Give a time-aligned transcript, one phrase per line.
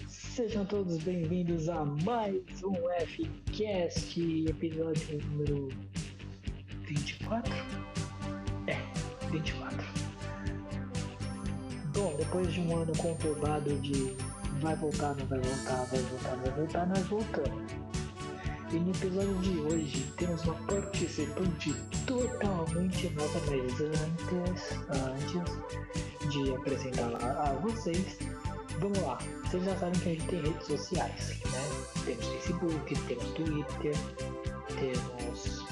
[0.08, 2.72] Sejam todos bem-vindos a mais um
[3.06, 4.18] Fcast,
[4.48, 5.68] episódio número
[6.88, 7.52] 24?
[8.66, 8.78] É,
[9.30, 9.76] 24.
[11.94, 14.16] Bom, depois de um ano conturbado de
[14.62, 17.72] vai voltar, não vai voltar, vai voltar, não vai voltar, nós voltamos.
[18.72, 21.74] E no episódio de hoje temos uma participante
[22.06, 28.18] totalmente nova, mas antes, antes de apresentá-la a vocês,
[28.78, 29.18] vamos lá.
[29.44, 32.04] Vocês já sabem que a gente tem redes sociais, né?
[32.04, 33.94] Temos Facebook, temos Twitter,
[34.78, 35.64] temos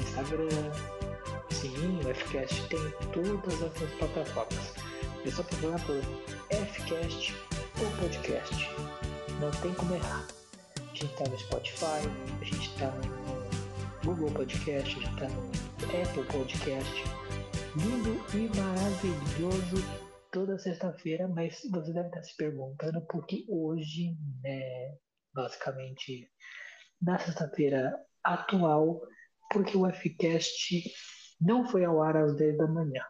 [0.00, 0.70] Instagram,
[1.50, 4.74] sim, o Fcast tem todas essas plataformas.
[5.24, 6.00] É só procurar por
[6.50, 7.34] Fcast
[7.80, 8.70] ou podcast.
[9.40, 10.26] Não tem como errar.
[10.78, 12.08] A gente tá no Spotify,
[12.40, 13.19] a gente tá no
[14.10, 17.04] Google Podcast, a gente tá no Apple Podcast.
[17.76, 19.76] Lindo e maravilhoso
[20.32, 24.96] toda sexta-feira, mas você deve estar se perguntando por que hoje, né,
[25.32, 26.28] basicamente
[27.00, 27.94] na sexta-feira
[28.24, 29.00] atual,
[29.48, 30.82] porque o Fcast
[31.40, 33.04] não foi ao ar às 10 da manhã,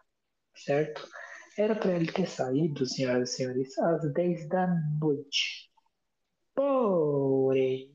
[0.55, 1.07] certo?
[1.57, 4.67] Era para ele ter saído, senhoras e senhores, às 10 da
[4.99, 5.71] noite.
[6.53, 7.91] Porém,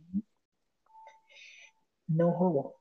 [2.09, 2.76] não rolou.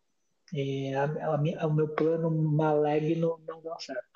[0.57, 4.15] É, a, a, o meu plano maligno não deu certo.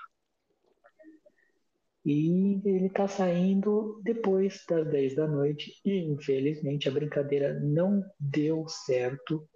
[2.05, 5.79] E ele está saindo depois das 10 da noite.
[5.83, 9.47] E infelizmente a brincadeira não deu certo.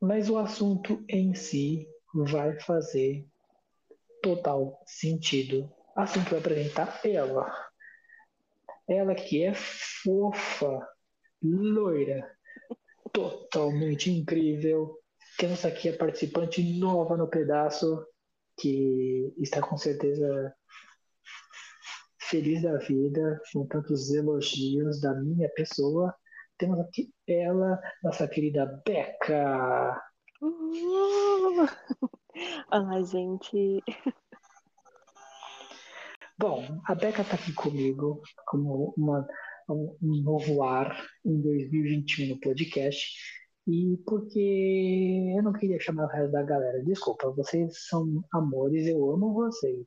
[0.00, 3.26] Mas o assunto em si vai fazer
[4.22, 7.52] total sentido assim que eu apresentar ela.
[8.88, 10.86] Ela que é fofa,
[11.42, 12.36] loira,
[13.14, 14.98] totalmente incrível.
[15.38, 18.04] Temos aqui a participante nova no pedaço,
[18.58, 20.54] que está com certeza
[22.18, 26.14] feliz da vida, com tantos elogios da minha pessoa.
[26.58, 30.02] Temos aqui ela, nossa querida Beca.
[30.42, 31.66] Uh!
[32.72, 33.82] Olá, gente.
[36.36, 39.24] Bom, a Beca está aqui comigo como uma,
[39.72, 43.12] um novo ar em 2021 no podcast.
[43.66, 46.82] E porque eu não queria chamar o resto da galera.
[46.84, 49.86] Desculpa, vocês são amores, eu amo vocês.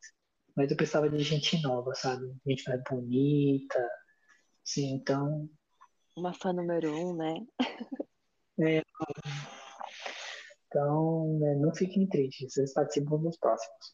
[0.56, 2.26] Mas eu precisava de gente nova, sabe?
[2.46, 3.90] Gente mais bonita.
[4.64, 5.48] Sim, então.
[6.16, 7.36] Uma fã número um, né?
[8.60, 8.82] É,
[10.68, 13.94] então, né, não fiquem tristes, vocês participam dos próximos.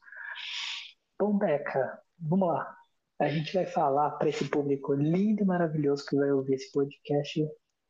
[1.20, 2.76] Bom, Beca, vamos lá.
[3.20, 7.48] A gente vai falar para esse público lindo e maravilhoso que vai ouvir esse podcast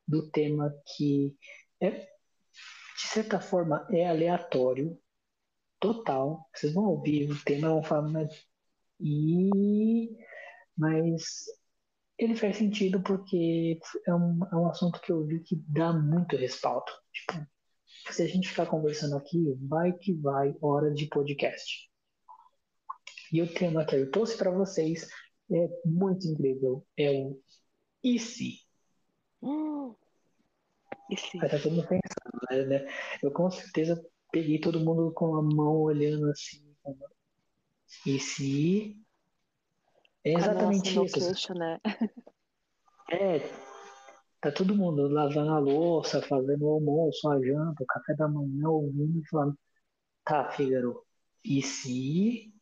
[0.08, 1.36] do tema que
[1.82, 4.98] é, de certa forma, é aleatório,
[5.80, 6.48] total.
[6.54, 8.32] Vocês vão ouvir o tema, vão falar, mas.
[9.00, 10.18] E...
[10.78, 11.46] Mas
[12.18, 16.38] ele faz sentido porque é um, é um assunto que eu vi que dá muito
[16.38, 16.92] respaldo.
[17.12, 17.46] Tipo,
[18.12, 21.92] se a gente ficar conversando aqui, vai que vai hora de podcast.
[23.34, 25.10] E o tema que eu trouxe para vocês
[25.52, 26.86] é muito incrível.
[26.96, 27.42] É o
[28.04, 28.60] e se?
[29.42, 29.96] Hum,
[31.10, 31.38] e se?
[31.38, 32.86] Estar todo mundo pensando, né?
[33.24, 36.76] Eu com certeza peguei todo mundo com a mão olhando assim.
[38.06, 39.02] E se?
[40.24, 41.20] É exatamente Com a isso.
[41.20, 41.80] Queixo, né?
[43.10, 43.40] É,
[44.40, 48.70] tá todo mundo lavando a louça, fazendo o almoço, a janta, o café da manhã,
[48.70, 49.58] ouvindo e falando,
[50.24, 51.04] tá, Fígaro,
[51.44, 52.53] e se?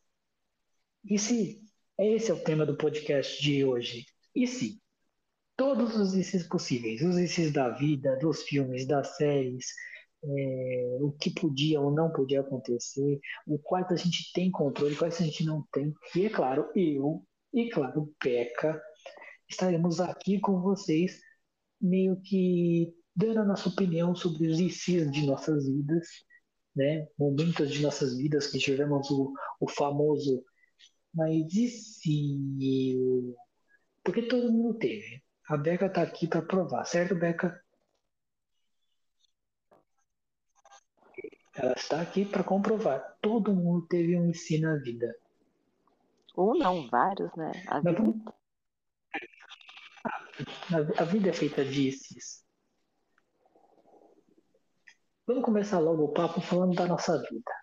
[1.04, 1.60] E se?
[1.98, 4.06] Esse é o tema do podcast de hoje.
[4.34, 4.80] E se?
[5.56, 9.66] Todos os ICs possíveis, os ICs da vida, dos filmes, das séries,
[10.24, 15.20] é, o que podia ou não podia acontecer, o quais a gente tem controle, quais
[15.20, 15.92] a gente não tem.
[16.14, 18.80] E é claro, eu, e claro, Peca,
[19.48, 21.20] estaremos aqui com vocês
[21.80, 26.06] meio que dando a nossa opinião sobre os ICs de nossas vidas,
[26.74, 27.06] né?
[27.18, 30.42] Momentos de nossas vidas que tivemos o, o famoso
[31.14, 33.36] mas e se eu...
[34.02, 35.22] Porque todo mundo teve.
[35.48, 37.62] A Beca tá aqui para provar, certo, Beca?
[41.54, 43.18] Ela está aqui para comprovar.
[43.20, 45.14] Todo mundo teve um ensino na vida.
[46.36, 47.52] Um não, vários, né?
[47.66, 48.02] A vida
[50.72, 52.42] A a vida é feita disso.
[55.26, 57.61] Vamos começar logo o papo falando da nossa vida.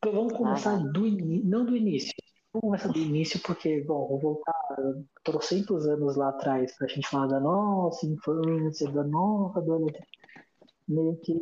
[0.00, 0.92] Então, vamos começar vai.
[0.92, 2.14] do início, não do início.
[2.54, 4.76] Vamos começar do início porque, bom, vou voltar
[5.22, 10.06] trocentos anos lá atrás para a gente falar da nossa infância, da nossa adolescência.
[10.88, 11.34] meio que,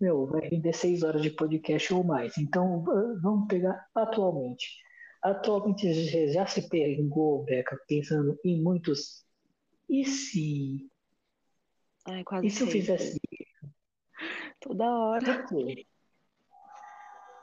[0.00, 2.36] meu, vai render seis horas de podcast ou mais.
[2.38, 2.82] Então,
[3.20, 4.78] vamos pegar atualmente.
[5.22, 9.22] Atualmente já se pegou, Beca, pensando em muitos.
[9.88, 10.88] E se?
[12.06, 13.20] Ai, E se eu fizesse
[14.60, 15.46] Toda hora.
[15.46, 15.86] por quê?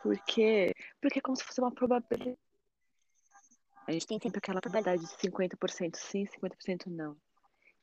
[0.04, 0.76] Por quê?
[1.02, 2.38] Porque é como se fosse uma probabilidade.
[3.88, 7.16] A gente tem sempre aquela probabilidade de 50% sim, 50% não.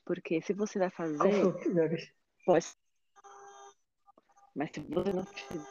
[0.05, 1.17] Porque se você vai fazer,
[2.45, 2.67] pode.
[4.55, 5.67] Mas se você não fizer,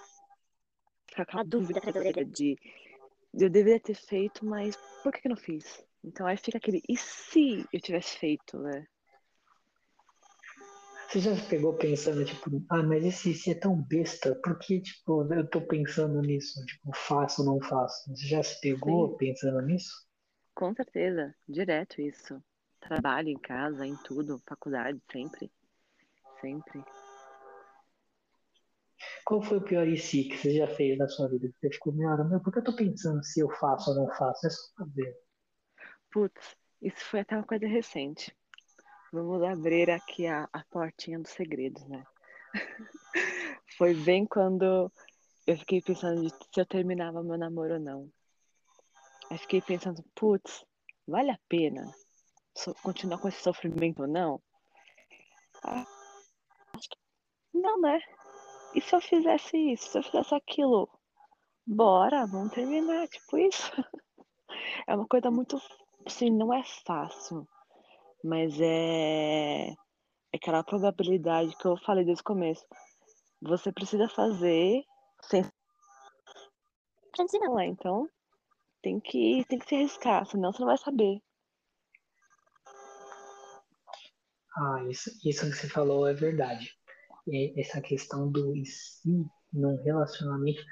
[1.07, 1.80] fica aquela dúvida
[2.25, 2.57] de
[3.34, 5.86] eu deveria ter feito, mas por que que eu não fiz?
[6.04, 8.88] Então aí fica aquele, e se eu tivesse feito, né?
[11.09, 14.79] Você já se pegou pensando, tipo, ah, mas esse, esse é tão besta, por que,
[14.79, 16.63] tipo, eu tô pensando nisso?
[16.67, 18.15] Tipo, faço ou não faço?
[18.15, 19.17] Você já se pegou Sim.
[19.17, 19.91] pensando nisso?
[20.53, 22.39] Com certeza, direto isso.
[22.79, 25.51] Trabalho em casa, em tudo, faculdade, sempre.
[26.39, 26.83] Sempre.
[29.25, 31.50] Qual foi o pior se que você já fez na sua vida?
[31.59, 34.45] Você ficou, meu, meu, por que eu tô pensando se eu faço ou não faço?
[34.45, 35.15] É só fazer.
[36.12, 38.35] Putz, isso foi até uma coisa recente.
[39.11, 42.06] Vamos abrir aqui a, a portinha dos segredos, né?
[43.77, 44.91] Foi bem quando
[45.47, 48.11] eu fiquei pensando se eu terminava meu namoro ou não.
[49.31, 50.63] Aí fiquei pensando, putz,
[51.07, 51.91] vale a pena
[52.83, 54.41] continuar com esse sofrimento ou não?
[55.63, 55.85] Ah,
[57.53, 58.00] não, né?
[58.75, 59.89] E se eu fizesse isso?
[59.89, 60.89] Se eu fizesse aquilo?
[61.65, 63.71] Bora, vamos terminar, tipo isso.
[64.88, 65.62] É uma coisa muito,
[66.05, 67.47] assim, não é fácil,
[68.24, 69.69] mas é
[70.31, 72.66] é aquela probabilidade que eu falei desde o começo.
[73.42, 74.83] Você precisa fazer
[75.24, 75.44] sem
[77.42, 77.66] não, é.
[77.66, 78.07] Então
[78.81, 81.21] tem que, tem que se arriscar, senão você não vai saber.
[84.56, 86.74] Ah, isso, isso que você falou é verdade.
[87.27, 90.63] E essa questão do e se num relacionamento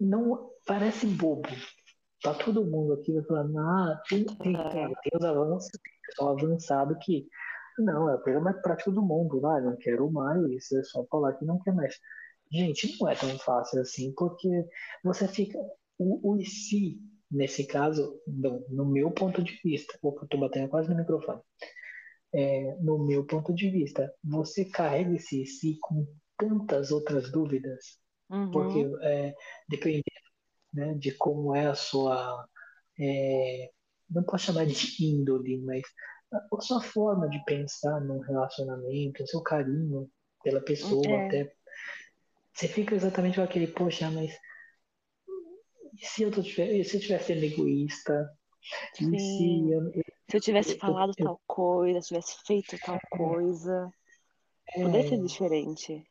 [0.00, 1.48] não parece bobo.
[2.22, 6.36] Tá todo mundo aqui vai falar, ah, tem, tem, claro, tem os avanços, tem pessoal
[6.38, 7.26] avançado que
[7.78, 11.34] não, é a coisa mais prática do mundo, vai, não quero mais, é só falar
[11.34, 11.96] que não quer mais.
[12.52, 14.48] Gente, não é tão fácil assim, porque
[15.04, 15.58] você fica.
[15.98, 16.98] O, o se,
[17.30, 21.40] nesse caso, no, no meu ponto de vista, opa, eu tô batendo quase no microfone.
[22.34, 26.06] É, no meu ponto de vista, você carrega esse se com
[26.38, 27.98] tantas outras dúvidas,
[28.52, 29.34] porque Uhum, é,
[29.68, 30.04] dependendo
[30.74, 32.46] né, de como é a sua.
[33.00, 33.70] é,
[34.10, 35.82] não posso chamar de índole, mas
[36.32, 40.10] a, sua forma de pensar num relacionamento, o seu carinho
[40.42, 41.52] pela pessoa, é, até.
[42.52, 44.36] Você fica exatamente com aquele, poxa, mas
[46.00, 48.30] se eu, tô, se eu tivesse sendo egoísta?
[49.00, 49.72] E se sim.
[49.72, 49.92] eu,
[50.30, 53.90] Se eu tivesse eu, falado tal coisa, se eu tivesse feito tal coisa,
[54.80, 56.04] poderia ser é, diferente.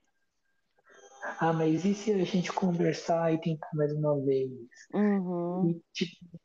[1.39, 4.51] ah, mas e se a gente conversar e tentar mais uma vez?
[4.93, 6.39] Uhum, E tipo,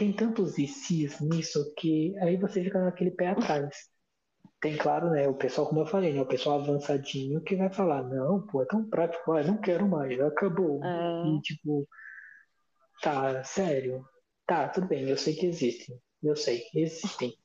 [0.00, 3.90] tem tantos e se's nisso que aí você fica naquele pé atrás.
[4.58, 5.28] Tem, claro, né?
[5.28, 6.22] O pessoal, como eu falei, né?
[6.22, 10.18] O pessoal avançadinho que vai falar, não, pô, é tão prático, ah, não quero mais,
[10.18, 10.80] acabou.
[10.82, 11.86] E é, tipo,
[13.02, 14.02] tá, sério.
[14.46, 16.00] Tá, tudo bem, eu sei que existem.
[16.22, 17.36] Eu sei, existem.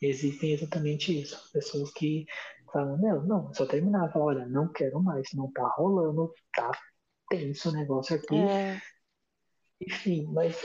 [0.00, 1.48] Existem exatamente isso.
[1.52, 2.26] Pessoas que
[2.72, 4.12] falam, não, não, é só terminar.
[4.12, 6.72] Falam, olha, não quero mais, não tá rolando, tá
[7.30, 8.36] tenso o negócio aqui.
[8.36, 8.80] é,
[9.80, 10.56] Enfim, mas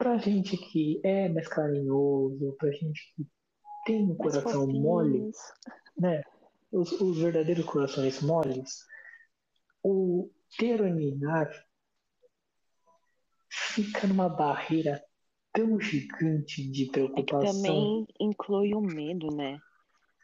[0.00, 3.26] pra gente que é mais carinhoso, pra gente que
[3.84, 5.30] tem um coração mole,
[5.94, 6.22] né?
[6.72, 8.86] Os, os verdadeiros corações moles,
[9.84, 11.50] o terminar
[13.50, 15.04] fica numa barreira
[15.52, 17.52] tão gigante de É que preocupação.
[17.52, 19.60] também inclui o medo, né?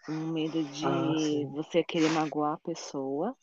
[0.08, 1.50] Um medo Ah, de sim.
[1.50, 3.36] você querer magoar a pessoa,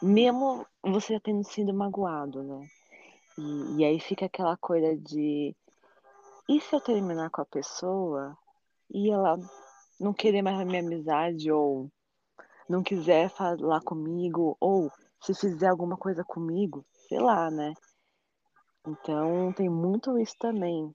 [0.00, 2.66] mesmo você tendo sido magoado, né?
[3.38, 5.54] E, e aí fica aquela coisa de
[6.48, 8.36] e se eu terminar com a pessoa
[8.90, 9.38] e ela
[9.98, 11.90] não querer mais a minha amizade ou
[12.68, 17.74] não quiser falar comigo ou se fizer alguma coisa comigo, sei lá, né?
[18.86, 20.92] Então tem muito isso também.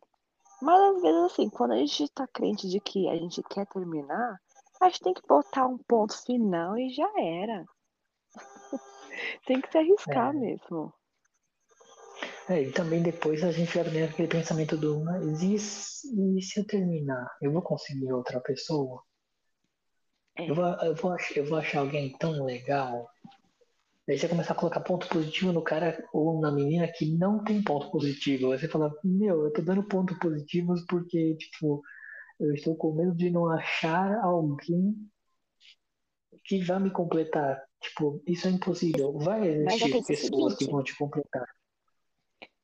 [0.62, 4.40] Mas às vezes assim, quando a gente tá crente de que a gente quer terminar,
[4.82, 7.66] a gente tem que botar um ponto final e já era.
[9.48, 10.94] Tem que se arriscar É, mesmo.
[12.50, 16.42] É, e também depois a gente vai ter aquele pensamento do, mas e se, e
[16.42, 17.28] se eu terminar?
[17.42, 19.04] Eu vou conseguir outra pessoa?
[20.38, 23.10] É, Eu vou, eu vou, eu vou achar alguém tão legal?
[24.10, 27.62] Aí você começar a colocar ponto positivo no cara ou na menina que não tem
[27.62, 28.52] ponto positivo.
[28.52, 31.84] Aí você fala, meu, eu tô dando pontos positivos porque, tipo,
[32.40, 34.96] eu estou com medo de não achar alguém
[36.46, 37.62] que vai me completar.
[37.82, 39.18] Tipo, isso é impossível.
[39.20, 40.72] Vai eu existir o pessoas que seguinte.
[40.72, 41.46] vão te completar.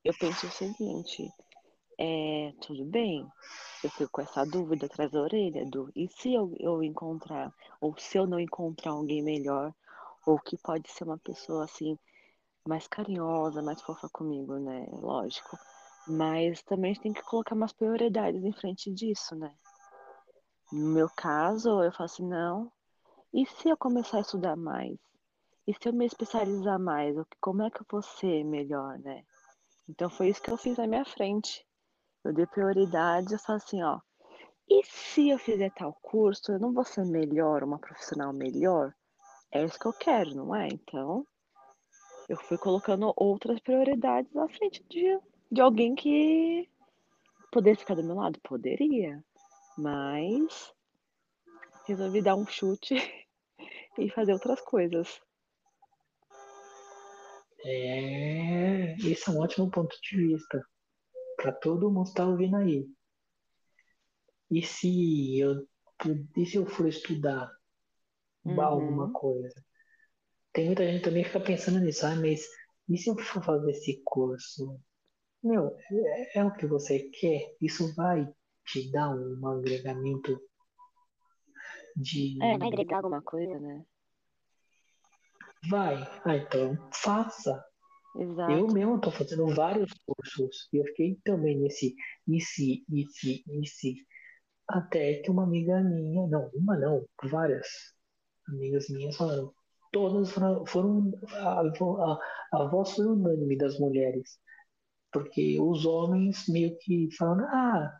[0.03, 1.31] Eu penso o seguinte,
[1.97, 3.25] é, tudo bem,
[3.81, 7.95] eu fico com essa dúvida atrás da orelha, do e se eu, eu encontrar, ou
[7.97, 9.73] se eu não encontrar alguém melhor,
[10.25, 11.97] ou que pode ser uma pessoa assim,
[12.67, 14.85] mais carinhosa, mais fofa comigo, né?
[14.91, 15.57] Lógico.
[16.05, 19.55] Mas também a gente tem que colocar umas prioridades em frente disso, né?
[20.69, 22.69] No meu caso, eu falo assim, não,
[23.33, 24.97] e se eu começar a estudar mais?
[25.65, 27.15] E se eu me especializar mais?
[27.39, 29.23] Como é que eu vou ser melhor, né?
[29.87, 31.65] Então foi isso que eu fiz na minha frente.
[32.23, 33.99] Eu dei prioridade, eu falo assim, ó,
[34.69, 38.93] e se eu fizer tal curso, eu não vou ser melhor, uma profissional melhor?
[39.51, 40.67] É isso que eu quero, não é?
[40.67, 41.27] Então,
[42.29, 45.19] eu fui colocando outras prioridades na frente de,
[45.51, 46.69] de alguém que
[47.51, 48.39] poderia ficar do meu lado?
[48.41, 49.23] Poderia.
[49.77, 50.73] Mas
[51.85, 52.95] resolvi dar um chute
[53.99, 55.21] e fazer outras coisas.
[57.65, 60.61] É, esse é um ótimo ponto de vista.
[61.37, 62.85] Pra todo mundo estar ouvindo aí.
[64.51, 65.67] E se eu,
[66.37, 67.49] e se eu for estudar
[68.45, 69.13] alguma Uhum.
[69.13, 69.63] coisa?
[70.53, 72.45] Tem muita gente também que fica pensando nisso, ah, mas
[72.89, 74.79] e se eu for fazer esse curso?
[75.43, 77.55] Meu, é, é o que você quer?
[77.61, 78.27] Isso vai
[78.65, 80.39] te dar um agregamento
[81.95, 82.37] de.
[82.41, 83.85] É, vai agregar alguma coisa, né?
[85.69, 85.95] Vai.
[86.25, 87.63] Ah, então faça.
[88.15, 88.73] Eu Exato.
[88.73, 91.95] mesmo estou fazendo vários cursos e eu fiquei também nesse
[92.27, 93.95] e se, e se, e se.
[94.67, 97.67] Até que uma amiga minha, não, uma não, várias
[98.47, 99.53] amigas minhas falaram,
[99.91, 104.37] todas foram, foram a, a, a voz foi unânime das mulheres,
[105.11, 107.99] porque os homens meio que falam, ah,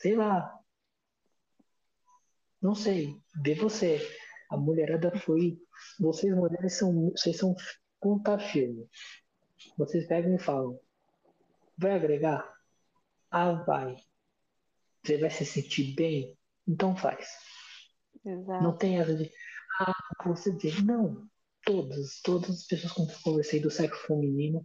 [0.00, 0.52] sei lá,
[2.60, 4.00] não sei, vê você.
[4.50, 5.58] A mulherada foi,
[5.98, 7.54] vocês mulheres são, vocês são
[8.00, 8.88] ponta firme.
[9.78, 10.78] Vocês pegam e falam,
[11.76, 12.48] vai agregar?
[13.30, 13.96] Ah, vai.
[15.02, 16.36] Você vai se sentir bem?
[16.66, 17.26] Então faz.
[18.24, 18.78] Não Exato.
[18.78, 19.30] tem essa de,
[19.80, 20.70] ah, você vê.
[20.82, 21.28] Não.
[21.64, 24.64] Todas, todas as pessoas com que eu conversei do sexo feminino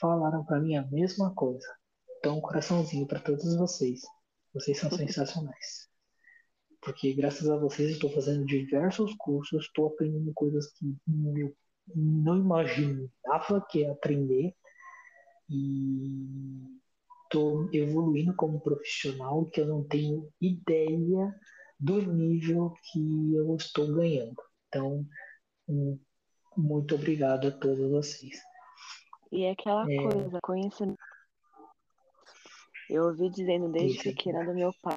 [0.00, 1.66] falaram pra mim a mesma coisa.
[2.18, 4.00] Então, um coraçãozinho pra todos vocês.
[4.54, 5.89] Vocês são sensacionais.
[6.82, 10.96] Porque graças a vocês estou fazendo diversos cursos, estou aprendendo coisas que
[11.36, 11.54] eu
[11.94, 14.54] não imaginava que ia aprender
[15.48, 16.78] e
[17.24, 21.34] estou evoluindo como profissional que eu não tenho ideia
[21.78, 24.42] do nível que eu estou ganhando.
[24.68, 25.06] Então,
[26.56, 28.40] muito obrigado a todos vocês.
[29.30, 29.96] E é aquela É.
[30.02, 30.98] coisa, conhecimento.
[32.88, 34.02] Eu ouvi dizendo desde Isso.
[34.04, 34.96] pequena do meu pai.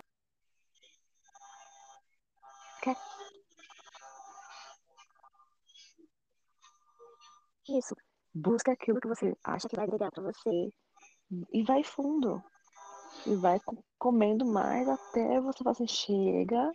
[7.70, 7.96] Isso.
[8.34, 10.72] Busca aquilo que você acha que vai agregar pra você.
[11.54, 12.44] E vai fundo.
[13.28, 16.72] E vai co- comendo mais até você falar assim, chega.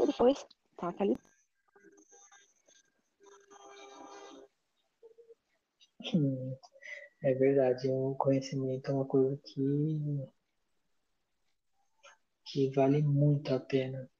[0.00, 0.38] E depois
[0.78, 1.16] taca ali.
[6.14, 6.56] Hum,
[7.22, 10.28] É verdade, o conhecimento é uma coisa que,
[12.56, 14.10] que vale muito a pena.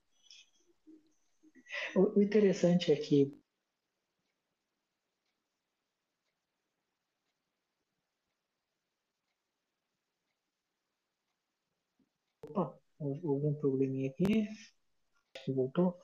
[1.95, 3.35] O, o interessante é que
[12.43, 14.47] Opa, houve um probleminha aqui.
[15.35, 15.99] Acho que voltou.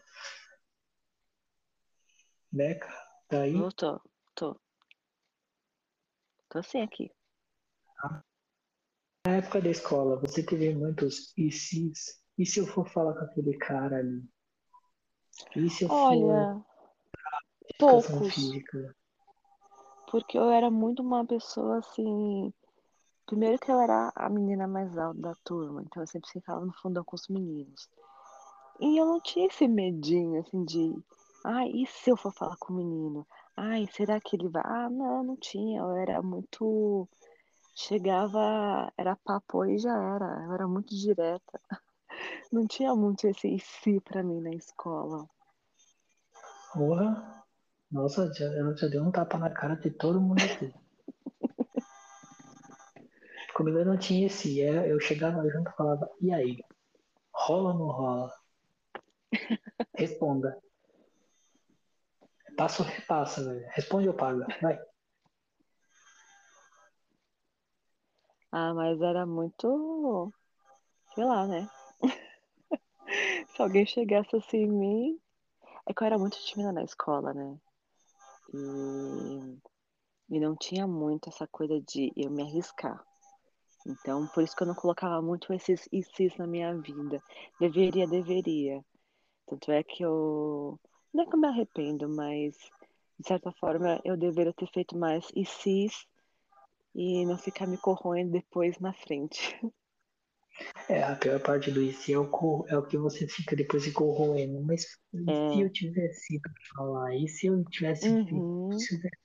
[2.51, 2.89] Beca,
[3.29, 3.53] tá aí?
[3.53, 4.01] Voltou.
[4.35, 4.59] Tô.
[6.49, 7.13] Tô sim aqui.
[9.27, 13.57] Na época da escola, você teve muitos se, e se eu for falar com aquele
[13.59, 14.23] cara ali?
[15.57, 16.63] E se eu for Olha,
[17.79, 18.35] educação poucos.
[18.35, 18.97] física?
[20.11, 22.53] Porque eu era muito uma pessoa assim.
[23.27, 26.73] Primeiro que eu era a menina mais alta da turma, então eu sempre ficava no
[26.73, 27.89] fundão com os meninos.
[28.81, 30.95] E eu não tinha esse medinho assim de,
[31.45, 33.27] ai, e se eu for falar com o menino?
[33.57, 34.63] Ai, será que ele vai?
[34.65, 35.81] Ah, não, não tinha.
[35.81, 37.09] Eu era muito.
[37.75, 40.45] Chegava, era papo e já era.
[40.45, 41.61] Eu era muito direta.
[42.53, 45.27] Não tinha muito esse e se pra mim na escola.
[46.75, 47.43] Porra!
[47.91, 50.73] Nossa, ela já deu um tapa na cara de todo mundo aqui.
[53.55, 54.61] Comigo eu não tinha esse.
[54.61, 56.63] é, Eu chegava junto e falava, e aí?
[57.35, 58.33] Rola ou não rola?
[59.97, 60.61] Responda.
[62.57, 63.67] Passa ou repassa, velho.
[63.71, 64.47] Responde ou paga.
[64.61, 64.79] Vai.
[68.51, 70.33] Ah, mas era muito.
[71.15, 71.67] Sei lá, né?
[73.55, 75.21] Se alguém chegasse assim em mim,
[75.87, 77.59] É que eu era muito tímida na escola, né?
[78.55, 83.05] E, e não tinha muito essa coisa de eu me arriscar.
[83.87, 87.23] Então, por isso que eu não colocava muito esses ICs na minha vida.
[87.59, 88.85] Deveria, deveria.
[89.47, 90.79] Tanto é que eu.
[91.13, 92.57] Não é que eu me arrependo, mas
[93.19, 96.07] de certa forma eu deveria ter feito mais ICs
[96.95, 99.59] e não ficar me corroendo depois na frente.
[100.89, 103.93] É, a pior parte do IC é o, é o que você fica depois se
[103.93, 104.61] corroendo.
[104.63, 104.85] Mas
[105.29, 105.53] É.
[105.55, 107.15] se eu tivesse ido falar?
[107.17, 108.35] E se eu tivesse feito?
[108.35, 108.73] Uhum.
[108.79, 109.23] se eu tivesse-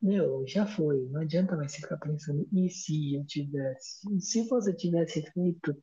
[0.00, 1.00] Meu, já foi.
[1.10, 4.06] Não adianta mais ficar pensando, e se eu tivesse?
[4.14, 5.82] E se você tivesse feito,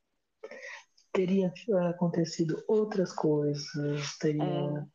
[1.12, 4.86] teria eh, acontecido outras coisas, teria É.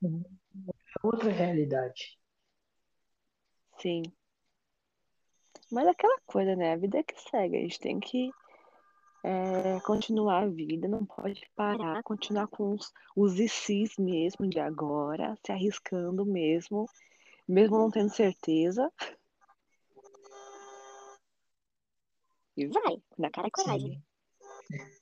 [1.02, 2.18] outra realidade.
[3.78, 4.02] Sim.
[5.70, 6.72] Mas é aquela coisa, né?
[6.72, 7.56] A vida é que segue.
[7.56, 8.30] A gente tem que
[9.26, 15.36] é, continuar a vida, não pode parar, continuar com os, os ICs mesmo de agora,
[15.44, 16.88] se arriscando mesmo,
[17.48, 18.88] mesmo não tendo certeza.
[22.56, 24.04] E vai, na cara e coragem.
[24.70, 24.96] Sim.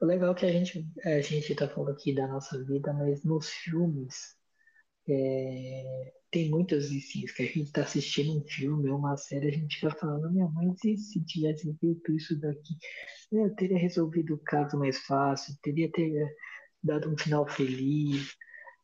[0.00, 3.22] O legal é que a gente, a gente tá falando aqui da nossa vida, mas
[3.24, 4.36] nos filmes
[5.08, 9.50] é, tem muitos ICs que a gente tá assistindo um filme ou uma série, a
[9.52, 12.76] gente fica falando, minha mãe, se, se tivesse feito isso daqui,
[13.32, 16.12] eu teria resolvido o caso mais fácil, teria ter
[16.84, 18.34] dado um final feliz,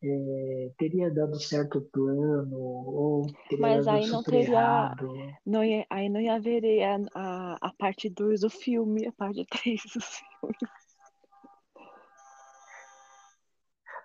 [0.02, 5.12] é, teria dado certo plano, ou teria Mas dado aí não teria- errado.
[5.44, 9.44] Não ia, aí não ia haver a, a, a parte 2 do filme, a parte
[9.62, 10.56] 3 do filme.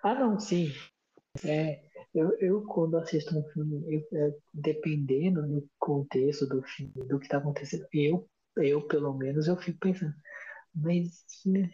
[0.04, 0.70] Ah, não, sim.
[1.44, 7.18] É, eu, eu quando assisto um filme, eu- é, dependendo do contexto do filme, do
[7.18, 10.14] que está acontecendo, eu, eu pelo menos, eu fico pensando,
[10.74, 11.24] mas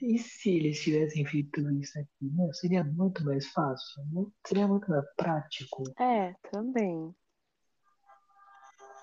[0.03, 2.09] e se eles tivessem feito isso aqui?
[2.33, 4.33] Não, seria muito mais fácil, não?
[4.47, 7.15] Seria muito mais prático É, também.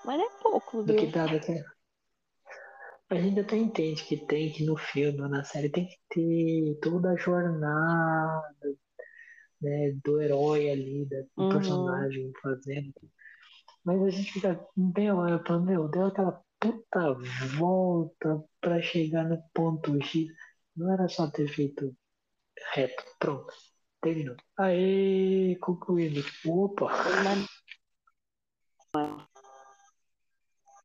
[0.06, 1.12] Mas é pouco, do que viu?
[1.12, 1.64] dado até.
[3.10, 6.80] A gente até entende que tem que no filme ou na série tem que ter
[6.82, 8.76] toda a jornada,
[9.62, 11.50] né, do herói ali, do Uhum.
[11.50, 12.94] personagem fazendo.
[13.84, 17.14] Mas a gente fica bem olha falando, meu, deu aquela puta
[17.58, 20.28] volta pra chegar no ponto X.
[20.76, 21.96] Não era só ter feito
[22.74, 23.04] reto.
[23.20, 23.54] Pronto.
[24.02, 24.36] Terminou.
[24.58, 26.24] Aê, concluído.
[26.46, 26.90] Opa!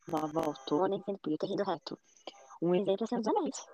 [0.08, 1.98] Não voltou, nem sempre podia ter ido reto.
[2.62, 3.66] Um exemplo é Senhor dos Anéis.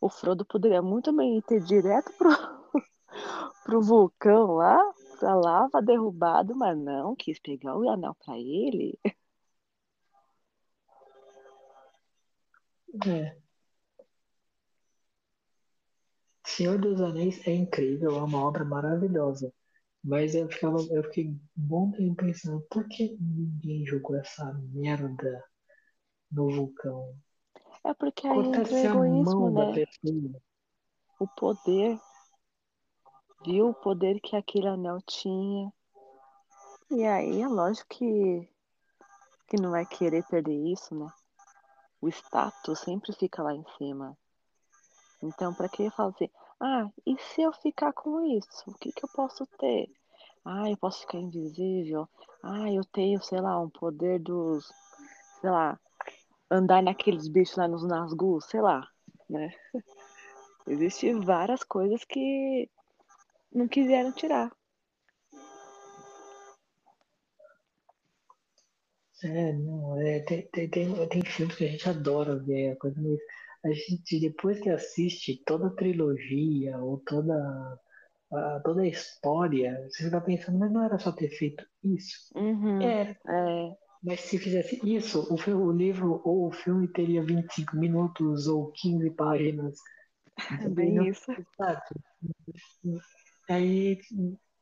[0.00, 2.30] O Frodo poderia muito bem ter direto pro,
[3.64, 4.78] pro vulcão lá,
[5.18, 8.98] pra lava derrubado, mas não, quis pegar o anel pra ele.
[13.06, 13.36] É.
[16.46, 19.52] Senhor dos Anéis é incrível, é uma obra maravilhosa.
[20.02, 25.42] Mas eu ficava, eu fiquei bom tempo pensando, por que ninguém jogou essa merda
[26.30, 27.14] no vulcão?
[27.82, 29.84] É porque aí entra o egoísmo, né?
[31.18, 31.98] O poder.
[33.44, 35.70] Viu o poder que aquele anel tinha.
[36.90, 38.48] E aí é lógico que,
[39.46, 41.12] que não vai querer perder isso, né?
[42.00, 44.16] O status sempre fica lá em cima.
[45.22, 46.30] Então, pra que assim,
[46.60, 48.70] ah, e se eu ficar com isso?
[48.70, 49.90] O que que eu posso ter?
[50.44, 52.08] Ah, eu posso ficar invisível.
[52.42, 54.70] Ah, eu tenho, sei lá, um poder dos,
[55.40, 55.78] sei lá,
[56.50, 58.86] andar naqueles bichos lá nos Nazgûl, sei lá,
[59.28, 59.54] né?
[60.66, 62.70] Existem várias coisas que
[63.54, 64.50] não quiseram tirar.
[69.22, 73.00] É, não, é, tem, tem, tem, tem filmes que a gente adora ver, a coisa
[73.00, 73.18] mas
[73.64, 77.32] a gente, depois que assiste toda a trilogia ou toda
[78.32, 82.34] a, toda a história, você fica pensando, mas não era só ter feito isso?
[82.34, 82.80] Uhum.
[82.80, 88.46] Era, É, mas se fizesse isso, o, o livro ou o filme teria 25 minutos
[88.48, 89.78] ou 15 páginas,
[90.58, 91.32] é bem isso.
[91.56, 91.82] sabe?
[93.48, 93.98] Aí,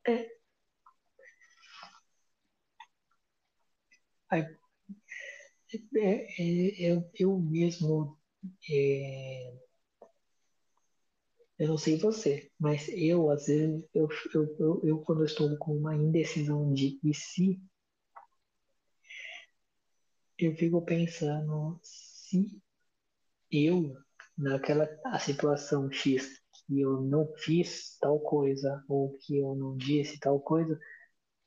[0.06, 0.28] é,
[4.30, 4.46] aí
[5.96, 8.18] é, é, eu, eu mesmo
[8.70, 9.54] é,
[11.58, 15.56] Eu não sei você, mas eu, às vezes, eu, eu, eu, eu, quando eu estou
[15.58, 17.58] com uma indecisão de e se,
[20.38, 22.60] eu fico pensando se
[23.52, 23.96] eu,
[24.36, 26.41] naquela a situação X,
[26.72, 30.78] que eu não fiz tal coisa, ou que eu não disse tal coisa,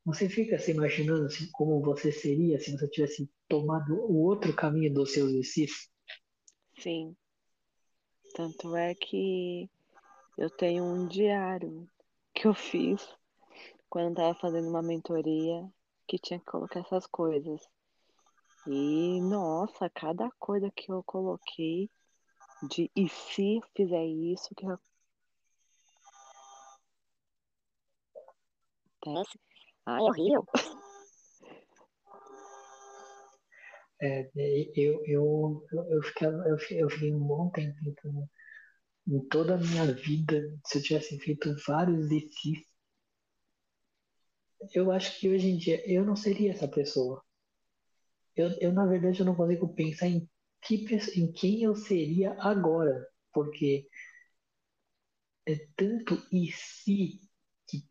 [0.05, 4.93] você fica se imaginando assim, como você seria se você tivesse tomado o outro caminho
[4.93, 5.89] dos seus e se's?
[6.77, 7.15] Sim.
[8.35, 9.69] Tanto é que
[10.37, 11.89] Eu tenho um diário
[12.33, 13.07] que eu fiz
[13.89, 15.67] quando eu tava fazendo uma mentoria
[16.07, 17.61] que tinha que colocar essas coisas.
[18.67, 21.89] E nossa, cada coisa que eu coloquei
[22.69, 24.65] de e se fizer isso, que
[29.09, 29.39] acontece?
[29.85, 30.45] Ai, é horrível.
[34.01, 34.29] É,
[34.75, 38.29] eu, eu, eu, ficava, eu, fi- eu fiquei um bom tempo tentando,
[39.07, 42.67] em toda a minha vida, se eu tivesse feito vários exercícios,
[44.75, 47.23] eu acho que hoje em dia eu não seria essa pessoa.
[48.35, 50.29] Eu, eu na verdade, eu não consigo pensar em,
[50.61, 53.87] que, em quem eu seria agora, porque
[55.47, 57.19] é tanto e se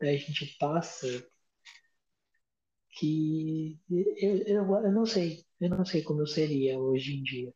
[0.00, 1.06] a gente passa
[2.90, 7.52] que eu, eu, eu não sei, eu não sei como eu seria hoje em dia.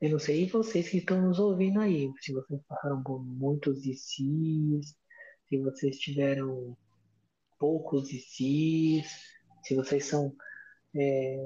[0.00, 4.96] Eu não sei vocês que estão nos ouvindo aí, se vocês passaram por muitos ICs,
[5.48, 6.76] se vocês tiveram
[7.58, 9.08] poucos ICs,
[9.64, 10.34] se vocês são
[10.94, 11.36] é,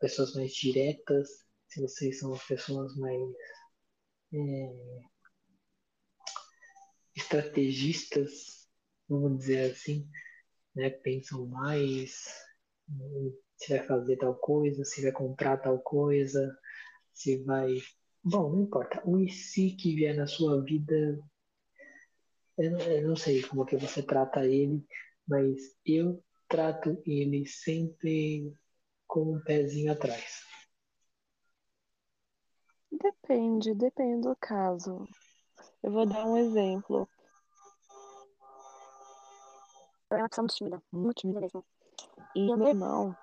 [0.00, 1.28] pessoas mais diretas,
[1.68, 3.20] se vocês são pessoas mais
[4.32, 5.08] é,
[7.18, 8.66] estrategistas,
[9.08, 10.08] vamos dizer assim,
[10.74, 10.90] né?
[10.90, 12.24] Pensam mais
[12.90, 16.56] em se vai fazer tal coisa, se vai comprar tal coisa,
[17.14, 17.76] se vai.
[18.24, 19.02] Bom, não importa.
[19.06, 21.18] O IC que vier na sua vida
[22.58, 24.84] Eu, não- eu não sei como que você trata ele,
[25.26, 28.52] mas eu trato ele sempre
[29.06, 30.42] com um pezinho atrás.
[32.92, 35.08] Depende, depende do caso.
[35.82, 37.08] Eu vou dar um exemplo.
[40.10, 41.64] Eu pessoa muito tímida, muito tímida mesmo.
[42.34, 43.16] E o meu irmão,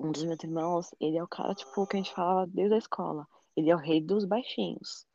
[0.00, 2.78] um dos meus irmãos, ele é o cara, tipo, que a gente falava desde a
[2.78, 3.26] escola.
[3.56, 5.06] Ele é o rei dos baixinhos.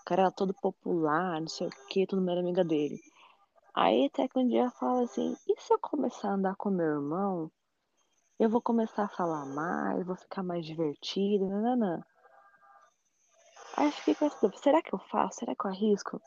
[0.00, 3.00] O cara era todo popular, não sei o que, todo mundo era amiga dele.
[3.74, 6.86] Aí até que um dia fala assim, e se eu começar a andar com meu
[6.86, 7.50] irmão,
[8.38, 12.02] eu vou começar a falar mais, vou ficar mais divertida, nananã.
[13.80, 15.38] Aí fiquei dúvida, será que eu faço?
[15.38, 16.20] Será que eu arrisco?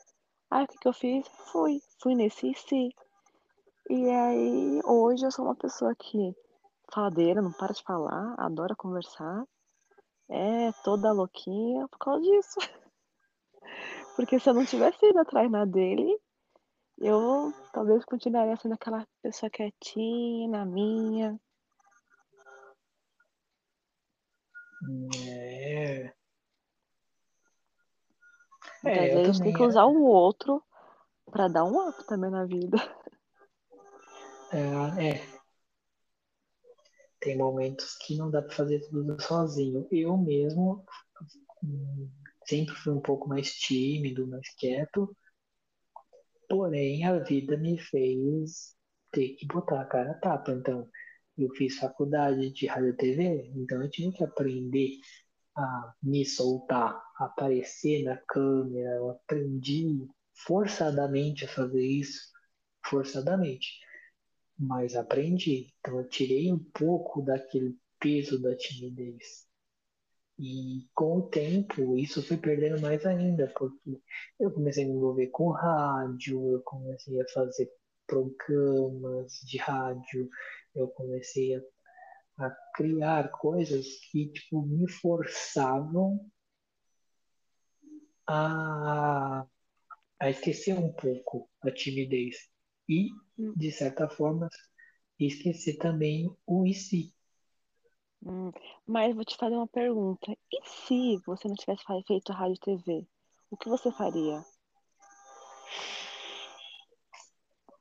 [0.50, 1.24] Aí o que, que eu fiz?
[1.52, 2.92] Fui, fui nesse si.
[3.88, 6.34] E aí hoje eu sou uma pessoa que
[6.92, 9.44] faladeira, não para de falar, adora conversar,
[10.28, 12.58] é toda louquinha por causa disso.
[14.16, 16.18] Porque se eu não tivesse ido atrás na dele,
[16.98, 21.38] eu talvez continuaria sendo aquela pessoa quietinha, na minha.
[25.28, 26.12] É,
[28.84, 30.62] Muitas é vezes a gente tem que usar o outro
[31.30, 32.76] pra dar um up também na vida.
[34.52, 35.20] É, é,
[37.18, 39.88] tem momentos que não dá para fazer tudo sozinho.
[39.90, 40.84] Eu mesmo
[41.62, 42.10] hum,
[42.44, 45.16] sempre fui um pouco mais tímido, mais quieto,
[46.46, 48.76] porém a vida me fez
[49.10, 50.52] ter que botar a cara a tapa.
[50.52, 50.86] Então,
[51.38, 54.90] eu fiz faculdade de rádio e TV, então eu tive que aprender
[55.56, 58.96] a me soltar, a aparecer na câmera.
[58.96, 60.08] Eu aprendi
[60.46, 62.20] forçadamente a fazer isso,
[62.84, 63.80] forçadamente,
[64.58, 65.72] mas aprendi.
[65.80, 69.46] Então eu tirei um pouco daquele peso da timidez.
[70.38, 74.00] E com o tempo, isso foi perdendo mais ainda, porque
[74.40, 77.70] eu comecei a me envolver com rádio, eu comecei a fazer
[78.06, 80.28] programas de rádio,
[80.74, 81.60] eu comecei a
[82.38, 86.18] a criar coisas que tipo me forçavam
[88.26, 89.46] a,
[90.18, 92.48] a esquecer um pouco a timidez
[92.88, 93.10] e
[93.56, 94.48] de certa forma
[95.18, 97.14] esquecer também o e se.
[98.24, 98.50] Hum,
[98.86, 100.36] mas vou te fazer uma pergunta.
[100.50, 103.06] E se você não tivesse feito rádio e TV?
[103.50, 104.44] O que você faria?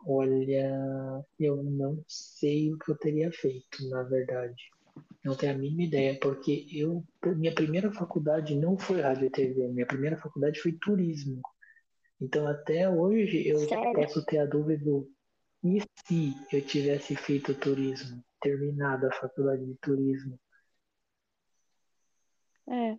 [0.06, 4.62] Olha, eu não sei o que eu teria feito, na verdade.
[5.24, 7.04] Não tenho a mínima ideia, porque eu,
[7.36, 11.42] minha primeira faculdade não foi rádio e TV, minha primeira faculdade foi turismo.
[12.20, 13.94] Então até hoje eu Sério?
[13.94, 15.10] posso ter a dúvida do
[15.63, 20.38] e se eu tivesse feito turismo, terminado a faculdade de turismo?
[22.68, 22.98] É.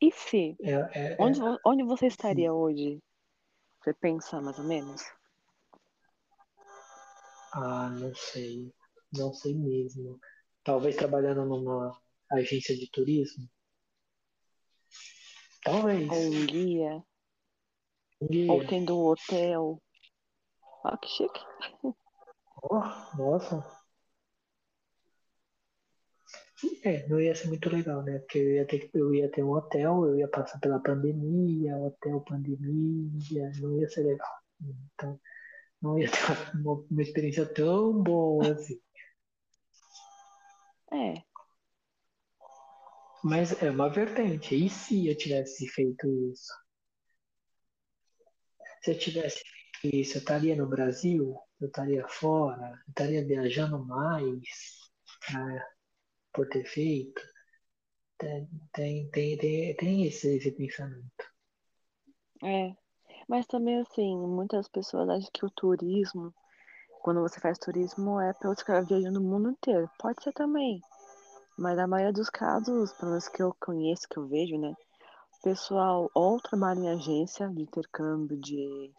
[0.00, 0.56] E se?
[0.60, 3.00] É, é, é, Onde, vo- onde você estaria hoje?
[3.88, 5.00] Você pensa mais ou menos?
[7.54, 8.70] ah, não sei,
[9.14, 10.20] não sei mesmo.
[10.62, 11.98] Talvez trabalhando numa
[12.30, 13.48] agência de turismo?
[15.64, 16.06] Talvez.
[16.06, 17.02] Ou um guia?
[18.20, 18.68] Um Ou dia.
[18.68, 19.82] tendo um hotel?
[20.84, 21.40] Ó, que chique.
[22.62, 23.77] Oh, nossa.
[26.84, 28.18] É, não ia ser muito legal, né?
[28.20, 31.76] Porque eu ia ter, que- eu ia ter um hotel, eu ia passar pela pandemia,
[31.76, 34.28] hotel, pandemia, não ia ser legal.
[34.94, 35.20] Então,
[35.82, 36.16] não ia ter
[36.64, 38.80] uma, uma experiência tão boa assim.
[40.92, 41.24] É,
[43.22, 44.56] Mas é uma vertente.
[44.56, 46.52] E se eu tivesse feito isso?
[48.82, 49.40] Se eu tivesse
[49.80, 51.36] feito isso, eu estaria no Brasil?
[51.60, 52.70] Eu estaria fora?
[52.86, 54.40] Eu estaria viajando mais
[55.32, 55.62] né,
[56.32, 57.20] por ter feito?
[58.18, 61.24] Tem, tem, tem, tem, esse, esse pensamento.
[62.42, 62.74] é.
[63.28, 66.34] Mas também, assim, muitas pessoas acham que o turismo,
[67.02, 69.90] quando você faz turismo, é pra você ficar viajando o mundo inteiro.
[69.98, 70.80] Pode ser também.
[71.58, 74.74] Mas na maioria dos casos, pelo menos que eu conheço, que eu vejo, né?
[75.38, 78.92] O pessoal ou trabalha em agência de intercâmbio de,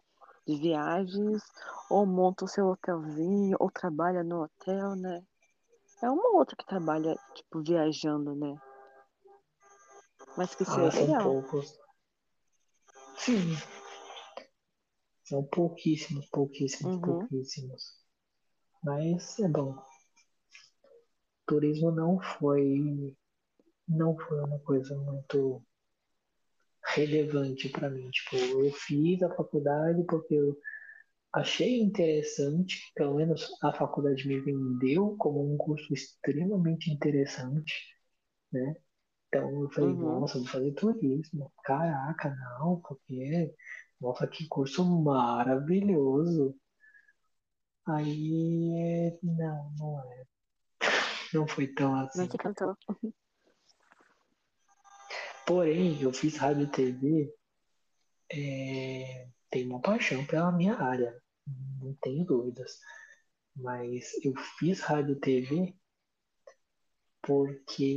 [0.48, 1.44] de viagens,
[1.90, 5.24] ou monta o seu hotelzinho, ou trabalha no hotel, né?
[6.02, 8.56] É uma ou outra que trabalha, tipo, viajando, né?
[10.38, 11.24] Mas que seria Ah, são legal.
[11.24, 11.80] poucos.
[13.18, 13.56] Sim,
[15.30, 17.02] são pouquíssimos, pouquíssimos, Uhum.
[17.02, 18.00] pouquíssimos.
[18.84, 19.78] Mas é bom.
[21.46, 23.16] Turismo não foi,
[23.88, 25.62] não foi uma coisa muito
[26.96, 28.10] relevante para mim.
[28.10, 30.58] Tipo, eu fiz a faculdade porque eu
[31.34, 37.74] achei interessante, pelo menos a faculdade me vendeu como um curso extremamente interessante,
[38.52, 38.76] né?
[39.28, 40.22] Então eu falei, Uhum.
[40.22, 41.52] nossa, vou fazer turismo.
[41.64, 43.54] Caraca, não, porque,
[44.02, 46.56] nossa, que curso maravilhoso.
[47.86, 50.26] Aí, não, não é.
[51.34, 52.28] Não foi tão Não assim.
[52.28, 52.76] te cantou.
[55.46, 57.34] Porém, eu fiz rádio e TV,
[58.32, 61.16] é, tenho uma paixão pela minha área,
[61.82, 62.80] não tenho dúvidas.
[63.56, 65.76] Mas eu fiz rádio e TV
[67.22, 67.90] porque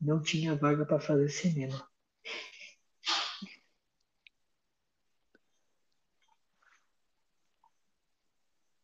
[0.00, 1.86] não tinha vaga para fazer cinema.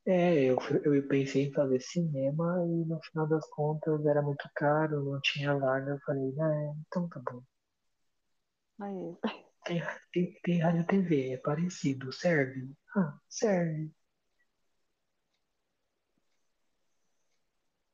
[0.07, 5.03] É, eu, eu pensei em fazer cinema e no final das contas era muito caro,
[5.05, 5.93] não tinha vaga.
[5.93, 7.43] Eu falei, ah, então tá bom.
[8.83, 9.17] Aí,
[9.65, 12.71] Tem, tem, tem rádio TV, é parecido, serve?
[12.97, 13.91] Ah, serve.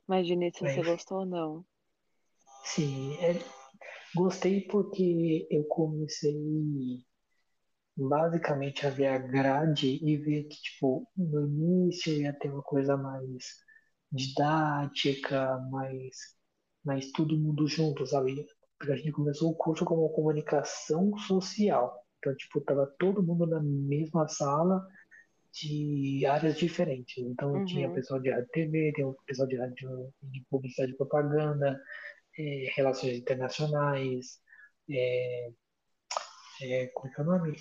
[0.09, 1.65] imagine se Aí, você gostou ou não.
[2.65, 3.35] sim, é,
[4.17, 7.05] gostei porque eu comecei
[7.97, 12.97] basicamente a ver a grade e ver que, tipo, no início ia ter uma coisa
[12.97, 13.45] mais
[14.13, 16.17] didática, mais,
[16.85, 18.47] mais todo mundo junto, sabe?
[18.79, 22.05] Porque a gente começou o curso como comunicação social.
[22.19, 24.87] Então, tipo, tava todo mundo na mesma sala
[25.53, 27.19] de áreas diferentes.
[27.19, 27.95] Então, tinha Uhum.
[27.95, 31.81] pessoal de rádio TV, tinha pessoal de rádio de publicidade e propaganda,
[32.39, 34.41] eh, relações internacionais,
[34.91, 35.53] eh,
[36.63, 37.57] é, como é que é o nome?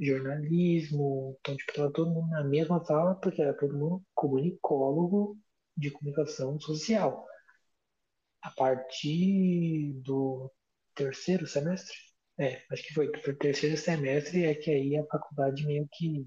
[0.00, 1.36] Jornalismo.
[1.40, 5.36] Então, tipo, tava todo mundo na mesma sala, porque era todo mundo comunicólogo
[5.76, 7.26] de comunicação social.
[8.42, 10.50] A partir do
[10.94, 11.94] terceiro semestre,
[12.38, 16.26] é, acho que foi do terceiro semestre, é que aí a faculdade meio que,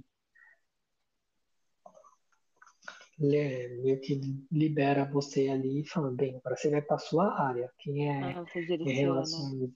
[3.19, 4.19] le- meio que
[4.52, 7.72] libera você ali, falando, bem, agora você vai para sua área.
[7.80, 8.91] Quem é, Ah, é direciona.
[8.91, 9.72] relações,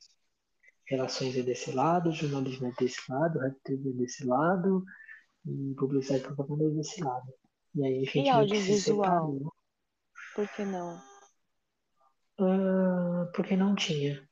[0.88, 4.84] relações é desse lado, jornalismo é desse lado, rádio e TV é desse lado,
[5.46, 7.34] e publicidade e propaganda desse lado.
[7.76, 9.36] E aí a E gente se audiovisual?
[10.36, 11.13] Por que não?
[12.40, 14.28] Ah, porque não tinha.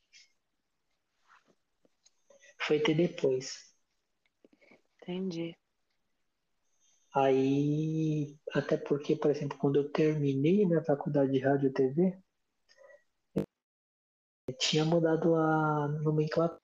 [2.59, 3.73] Foi ter depois.
[5.01, 5.57] Entendi.
[7.13, 12.23] Aí, até porque, por exemplo, quando eu terminei minha faculdade de rádio e TV,
[14.57, 16.61] tinha mudado a nomenclatura.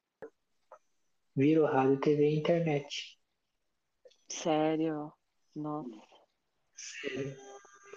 [1.35, 3.19] Virou rádio, TV e internet.
[4.29, 5.11] Sério?
[5.55, 5.89] Nossa.
[6.75, 7.46] Sério.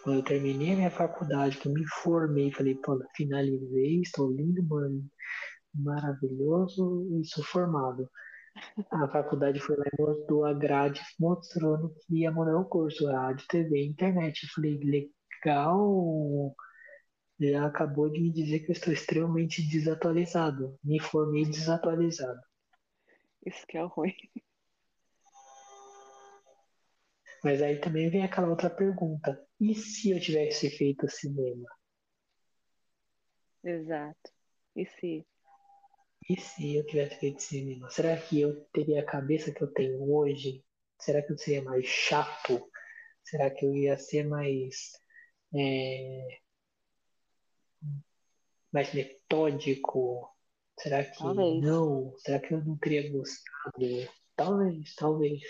[0.03, 4.63] Quando eu terminei a minha faculdade, que eu me formei, falei, pô, finalizei, estou lindo,
[4.63, 5.05] mano,
[5.75, 8.09] maravilhoso e sou formado.
[8.91, 13.47] A faculdade foi lá e mostrou a grade mostrando que ia mudar o curso, rádio,
[13.49, 14.43] TV, internet.
[14.45, 16.55] Eu falei, legal,
[17.39, 20.79] já acabou de me dizer que eu estou extremamente desatualizado.
[20.83, 22.41] Me formei desatualizado.
[23.47, 24.15] Isso que é ruim.
[27.43, 31.69] Mas aí também vem aquela outra pergunta: e se eu tivesse feito cinema?
[33.63, 34.33] Exato.
[34.75, 35.27] E se?
[36.29, 37.91] E se eu tivesse feito cinema?
[37.91, 40.65] Será que eu teria a cabeça que eu tenho hoje?
[40.99, 42.71] Será que eu seria mais chato?
[43.23, 44.93] Será que eu ia ser mais
[45.55, 46.41] é,
[48.73, 50.35] mais metódico?
[50.79, 51.63] Será que Talvez.
[51.63, 52.15] não?
[52.19, 54.09] Será que eu não teria gostado?
[54.35, 55.43] Talvez, talvez.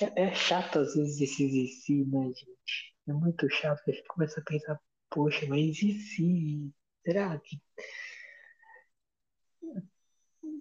[0.00, 2.94] É, é chato às vezes esses e se, né, gente?
[3.08, 6.72] É muito chato, a gente começa a pensar, poxa, mas e se?
[7.04, 7.60] Será que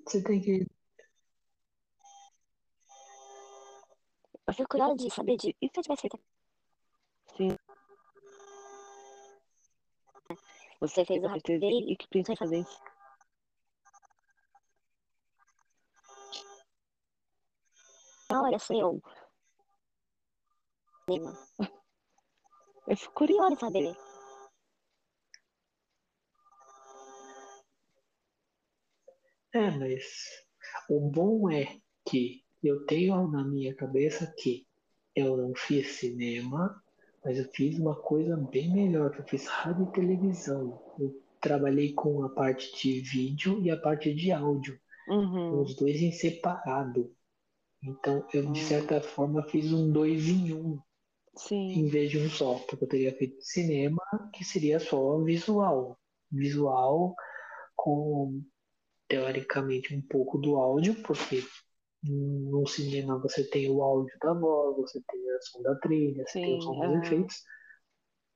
[0.05, 0.67] você tem que.
[4.47, 5.55] Eu fico curiosa de saber de.
[5.61, 6.19] E se eu tivesse feito.
[7.37, 7.55] Sim.
[10.81, 11.59] Você fez o certeza.
[11.59, 11.93] dele.
[11.93, 12.69] E que principalmente
[18.29, 19.03] Na hora sou eu.
[22.87, 23.95] Eu fico Curiosa saber.
[29.53, 30.03] É, mas
[30.89, 34.65] o bom é que eu tenho na minha cabeça que
[35.15, 36.81] eu não fiz cinema,
[37.23, 40.81] mas eu fiz uma coisa bem melhor, que eu fiz rádio e televisão.
[40.97, 45.61] Eu trabalhei com a parte de vídeo e a parte de áudio, Uhum.
[45.61, 47.13] os dois em separado.
[47.83, 48.67] Então eu, de Hum.
[48.67, 50.79] certa forma, fiz um dois em um,
[51.33, 51.87] em Sim.
[51.87, 54.01] vez de um só, porque eu teria feito cinema,
[54.33, 55.97] que seria só visual.
[56.31, 57.15] Visual
[57.75, 58.41] com,
[59.07, 61.43] teoricamente, um pouco do áudio, porque
[62.03, 66.39] no cinema você tem o áudio da voz, você tem a som da trilha, você
[66.39, 67.43] tem o Sim, som dos efeitos.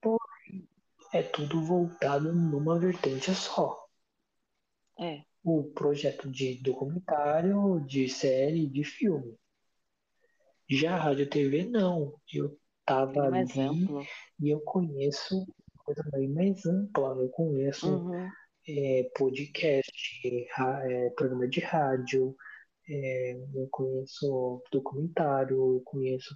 [0.02, 0.70] Porém,
[1.14, 3.86] é tudo voltado numa vertente só.
[5.00, 5.24] É.
[5.44, 9.38] O projeto de documentário, de série, de filme.
[10.68, 12.20] Já a rádio e TV, não.
[12.34, 14.08] Eu tava Bem mais ali amplo.
[14.40, 15.46] e eu conheço
[15.78, 17.16] coisa bem mais ampla.
[17.18, 18.32] Eu conheço Uhum.
[18.68, 19.92] é, podcast,
[20.28, 22.36] é, programa de rádio,
[22.90, 26.36] é, eu conheço documentário, eu conheço.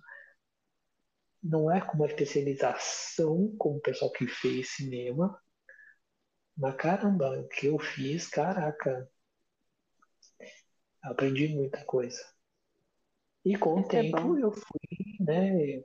[1.43, 5.37] Não é com uma especialização como o pessoal que fez cinema,
[6.55, 9.09] mas caramba, o que eu fiz, caraca,
[11.01, 12.21] aprendi muita coisa.
[13.45, 14.37] E com o Isso é tempo bom.
[14.37, 15.83] eu fui, né,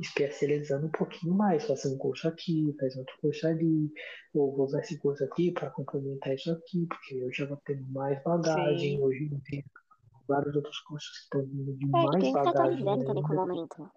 [0.00, 3.90] especializando um pouquinho mais, fazer um curso aqui, fazer outro curso ali,
[4.34, 7.86] ou vou usar esse curso aqui para complementar isso aqui, porque eu já vou tendo
[7.90, 9.02] mais bagagem, Sim.
[9.02, 9.64] hoje em dia
[10.28, 13.32] vários outros cursos que estão vindo de É, mais tem que bagagem atualizando também com
[13.32, 13.90] o momento.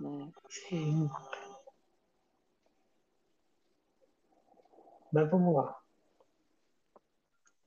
[0.00, 0.32] Né?
[0.50, 1.08] Sim.
[5.12, 5.70] Mas vamos lá.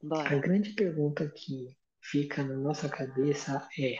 [0.03, 0.39] A Bora.
[0.39, 3.95] grande pergunta que fica na nossa cabeça é: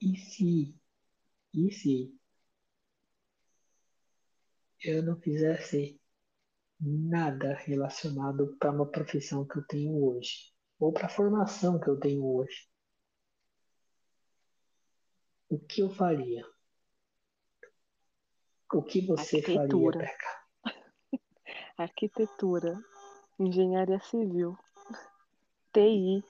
[0.00, 0.74] e se,
[1.52, 2.18] e se
[4.82, 6.00] eu não fizesse
[6.80, 12.00] nada relacionado para uma profissão que eu tenho hoje, ou para a formação que eu
[12.00, 12.68] tenho hoje?
[15.48, 16.46] O que eu faria?
[18.72, 19.98] O que você faria, Arquitetura.
[19.98, 20.40] Peca?
[21.76, 22.84] Arquitetura.
[23.38, 24.56] Engenharia civil.
[25.72, 26.24] TI.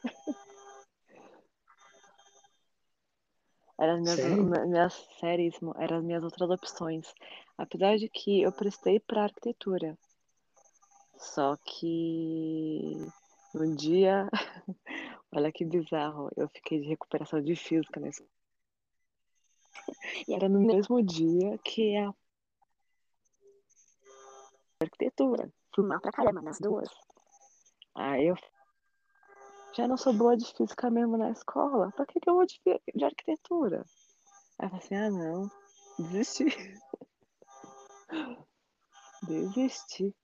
[3.80, 4.68] Eram as minhas, Sério?
[4.68, 7.14] minhas seríssimo, eram as minhas outras opções.
[7.56, 9.96] Apesar de que eu prestei para arquitetura.
[11.16, 12.94] Só que
[13.54, 14.28] no dia,
[15.32, 18.22] olha que bizarro, eu fiquei de recuperação de física nesse.
[20.28, 22.12] E era no mesmo dia que a
[24.82, 25.50] arquitetura.
[25.74, 26.90] Fui mal pra caramba nas duas.
[27.94, 28.36] Aí eu
[29.72, 31.92] já não sou boa de física mesmo na escola.
[31.92, 32.60] Pra que, que eu vou de,
[32.94, 33.84] de arquitetura?
[34.58, 35.50] Aí eu falei assim, ah não,
[35.98, 36.44] desisti.
[39.22, 40.14] Desisti.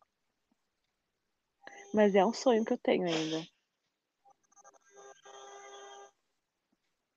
[1.92, 3.46] Mas é um sonho que eu tenho ainda.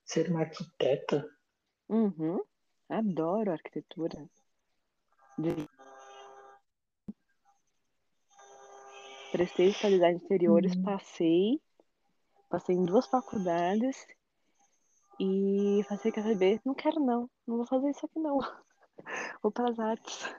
[0.05, 1.25] Ser uma arquiteta?
[1.89, 2.39] Uhum.
[2.89, 4.29] Adoro arquitetura.
[5.37, 5.69] De-
[9.31, 10.83] Prestei de interiores, Uhum.
[10.83, 11.61] passei.
[12.49, 13.95] Passei em duas faculdades.
[15.19, 16.61] E falei, quer saber?
[16.65, 17.29] Não quero não.
[17.45, 18.39] Não vou fazer isso aqui não.
[19.41, 20.29] Vou para as artes.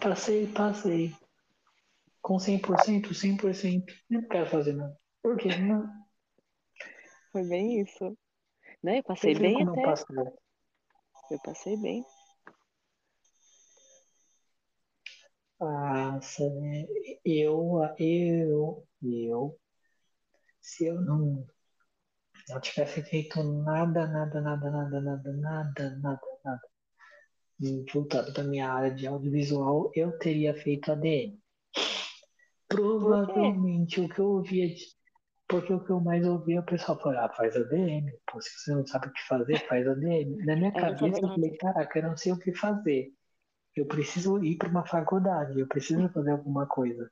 [0.00, 1.14] Passei, passei.
[2.20, 3.84] Com 100%, 100%.
[4.10, 4.98] Eu não quero fazer nada.
[5.22, 5.48] Por quê?
[5.56, 5.88] Não.
[7.30, 8.16] Foi bem isso.
[8.82, 9.82] Não, eu passei Você bem até.
[9.82, 10.04] passo?
[11.30, 12.04] Eu passei bem.
[15.60, 16.84] Nossa, né?
[17.24, 19.58] Eu, eu, eu,
[20.60, 21.44] se eu não,
[22.48, 26.60] não tivesse feito nada, nada, nada, nada, nada, nada, nada, nada,
[27.92, 31.38] voltado da minha área de audiovisual, eu teria feito ADM.
[32.68, 34.82] Provavelmente o que eu ouvia de
[35.48, 38.10] Porque o que eu mais ouvi é o pessoal falar, ah, faz ADM.
[38.30, 40.36] Pô, se você não sabe o que fazer, faz ADM.
[40.46, 43.12] Na minha É, cabeça eu falei, caraca, eu não sei o que fazer.
[43.78, 47.08] Eu preciso ir para uma faculdade, eu preciso fazer alguma coisa.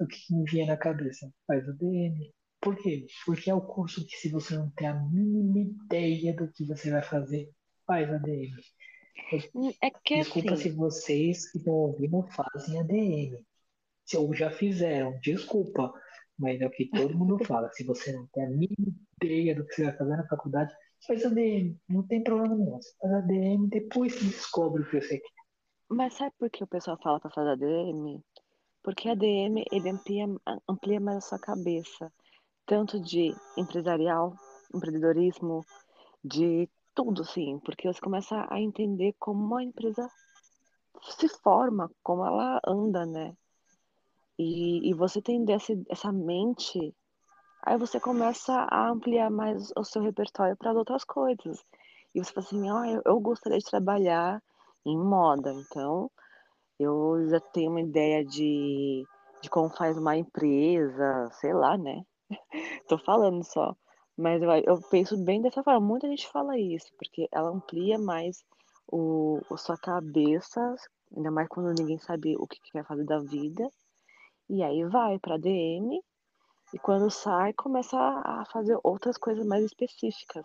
[0.00, 1.30] O que me vinha na cabeça?
[1.46, 2.32] Faz ADM.
[2.60, 3.06] Por quê?
[3.26, 6.90] Porque é o curso que se você não tem a mínima ideia do que você
[6.90, 7.50] vai fazer,
[7.86, 8.54] faz ADM.
[9.54, 13.44] Hum, É que Desculpa assim, se vocês que estão ouvindo fazem ADM.
[14.04, 15.92] Se ou já fizeram, desculpa.
[16.38, 17.70] Mas é o que todo mundo fala.
[17.72, 20.74] Se você não tem a mínima ideia do que você vai fazer na faculdade,
[21.06, 21.76] faz ADM.
[21.88, 22.76] Não tem problema nenhum.
[22.80, 25.37] Você faz ADM, depois você descobre o que você quer.
[25.88, 28.22] Mas sabe por que o pessoal fala pra fazer ADM?
[28.82, 30.26] Porque ADM ele amplia,
[30.68, 32.12] amplia mais a sua cabeça,
[32.66, 34.34] tanto de empresarial,
[34.74, 35.64] empreendedorismo,
[36.22, 40.10] de tudo, assim, porque você começa a entender como a empresa
[41.02, 43.36] se forma, como ela anda, né?
[44.38, 46.94] E, e você tem desse, essa mente,
[47.62, 51.64] aí você começa a ampliar mais o seu repertório para outras coisas.
[52.14, 54.42] E você fala assim, ah, eu, eu gostaria de trabalhar
[54.88, 56.10] em moda, então
[56.78, 59.04] eu já tenho uma ideia de,
[59.42, 62.02] de como faz uma empresa, sei lá, né?
[62.88, 63.74] Tô falando só.
[64.16, 65.80] Mas eu, eu penso bem dessa forma.
[65.80, 68.44] Muita gente fala isso, porque ela amplia mais
[68.90, 70.74] o, sua cabeça,
[71.16, 73.70] ainda mais quando ninguém sabe o que quer fazer da vida.
[74.48, 76.00] E aí vai pra DM
[76.72, 80.44] e quando sai começa a fazer outras coisas mais específicas.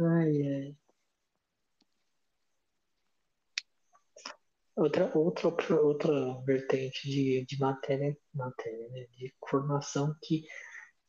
[0.00, 0.76] Ai, ai.
[4.76, 9.06] Outra, outra, outra vertente de, de matéria, matéria, né?
[9.12, 10.46] De formação que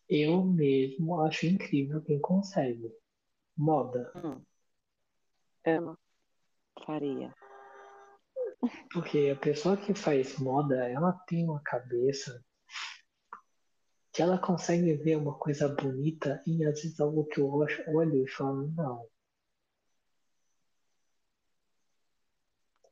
[0.10, 2.92] eu mesmo acho incrível quem consegue.
[3.56, 4.12] Moda.
[4.16, 4.44] Hum.
[5.66, 5.98] Amo.
[6.86, 7.34] Faria.
[8.92, 12.44] Porque a pessoa que faz moda, ela tem uma cabeça
[14.14, 18.30] que ela consegue ver uma coisa bonita e às vezes algo que eu olho- e
[18.30, 19.06] falo, não.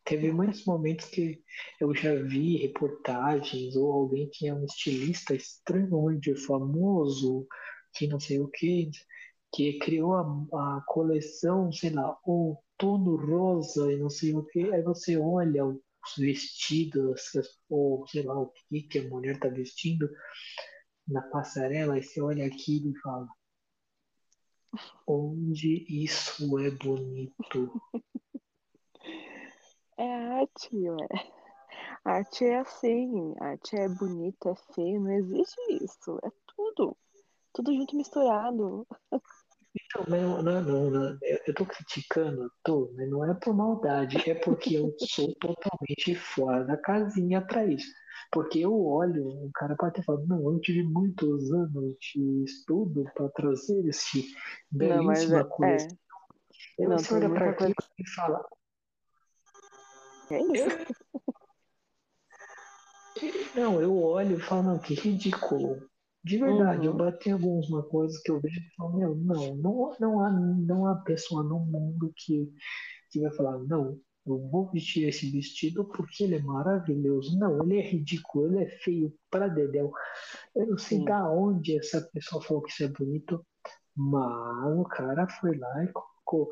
[0.05, 1.43] Teve muitos momentos que
[1.79, 7.47] eu já vi reportagens ou alguém que é um estilista extremamente famoso,
[7.93, 8.89] que não sei o que,
[9.53, 14.81] que criou a, a coleção, sei lá, outono rosa e não sei o que, aí
[14.81, 15.79] você olha os
[16.17, 17.21] vestidos,
[17.69, 20.09] ou sei lá o que que a mulher está vestindo
[21.09, 23.27] na passarela, e você olha aquilo e fala,
[25.07, 27.81] onde isso é bonito?
[29.97, 31.07] É arte, ué.
[32.05, 36.19] Arte é assim, arte é bonito, é feio, não existe isso.
[36.23, 36.95] É tudo.
[37.53, 38.87] Tudo junto misturado.
[39.99, 41.17] Não, mas não, não, não, não.
[41.21, 45.33] Eu, eu tô criticando, eu tô, mas não é por maldade, é porque eu sou
[45.35, 47.91] totalmente fora da casinha pra isso.
[48.31, 53.05] Porque eu olho, um cara pode ter falado, não, eu tive muitos anos de estudo
[53.15, 54.25] para trazer esse
[54.69, 55.43] belíssima é.
[55.43, 55.97] coleção.
[56.79, 56.83] é.
[56.83, 57.73] Aí Não, você olha pra coisa.
[57.97, 58.45] e fala,
[60.31, 60.69] É isso.
[63.55, 65.88] não, eu olho e falo, não, que ridículo.
[66.23, 66.97] De verdade, eu Uhum.
[66.97, 70.85] bati em algumas coisas que eu vejo e falo, meu, não, não, não há, não
[70.85, 72.51] há pessoa no mundo que
[73.11, 77.37] que vai falar, não, eu vou vestir esse vestido porque ele é maravilhoso.
[77.39, 79.91] Não, ele é ridículo, ele é feio pra dedéu.
[80.55, 81.05] Eu não sei Sim.
[81.05, 83.45] da onde essa pessoa falou que isso é bonito,
[83.95, 86.49] mas o cara foi lá e colocou.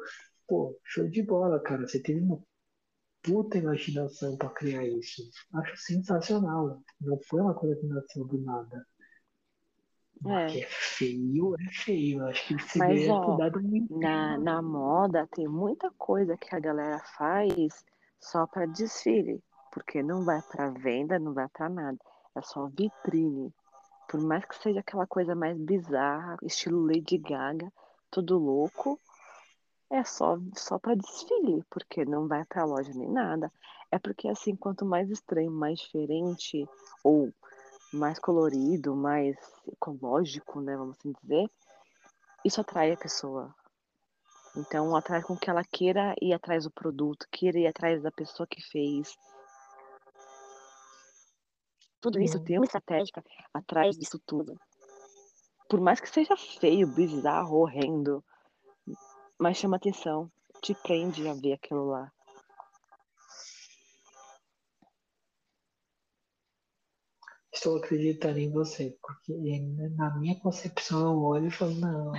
[0.47, 1.87] Pô, show de bola, cara.
[1.87, 2.41] Você teve uma
[3.23, 5.23] puta imaginação pra criar isso.
[5.53, 6.81] Acho sensacional.
[7.01, 8.85] Não foi uma coisa que nasceu do nada.
[10.25, 10.59] É.
[10.59, 12.25] é feio, é feio.
[12.25, 13.37] Acho que você Mas, deveria ó,
[13.89, 17.85] na, na moda tem muita coisa que a galera faz
[18.19, 21.97] só para desfile, porque não vai para venda, não vai para nada.
[22.35, 23.53] É só vitrine.
[24.07, 27.71] Por mais que seja aquela coisa mais bizarra, estilo Lady Gaga,
[28.09, 28.99] tudo louco,
[29.89, 33.51] é só só para desfile, porque não vai para loja nem nada.
[33.91, 36.67] É porque assim, quanto mais estranho, mais diferente
[37.03, 37.31] ou
[37.91, 41.49] mais colorido, mais ecológico, né, vamos assim dizer,
[42.43, 43.53] isso atrai a pessoa.
[44.55, 48.47] Então, atrai com que ela queira ir atrás do produto, queira ir atrás da pessoa
[48.47, 49.15] que fez.
[52.01, 53.23] Tudo isso tem uma estratégia
[53.53, 54.59] atrás disso tudo.
[55.69, 58.23] Por mais que seja feio, bizarro, horrendo,
[59.37, 60.31] mas chama atenção,
[60.61, 62.11] te prende a ver aquilo lá.
[67.57, 69.33] Estou acreditando em você, porque
[69.95, 72.13] na minha concepção eu olho e falo, não.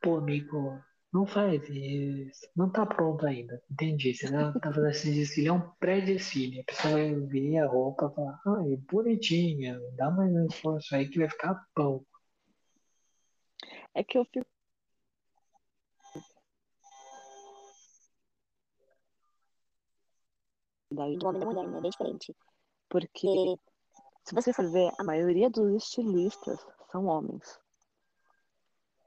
[0.00, 0.80] Pô, amigo,
[1.12, 2.48] Não faz isso.
[2.54, 3.60] Não tá pronto ainda.
[3.68, 4.14] Entendi.
[4.14, 6.60] Você não tá fazendo esse desfile, é um pré-desfile.
[6.60, 11.08] A pessoa vai ver a roupa e falar, ai, bonitinha, dá mais um esforço aí
[11.08, 12.06] que vai ficar pão.
[13.92, 14.46] É que eu fico.
[20.90, 21.80] Do homem e da mulher, né?
[21.80, 22.36] Bem diferente.
[22.88, 23.56] Porque,
[24.24, 26.58] se você for ver, a maioria dos estilistas
[26.90, 27.58] são homens.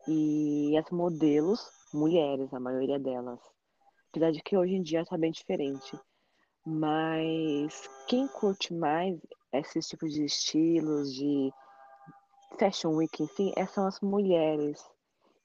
[0.08, 3.40] E as modelos, mulheres, a maioria delas.
[4.10, 6.00] Apesar de que hoje em dia tá bem diferente.
[6.66, 9.20] Mas quem curte mais
[9.52, 11.52] esses tipos de estilos, de
[12.58, 14.82] fashion week, enfim, é- são as mulheres.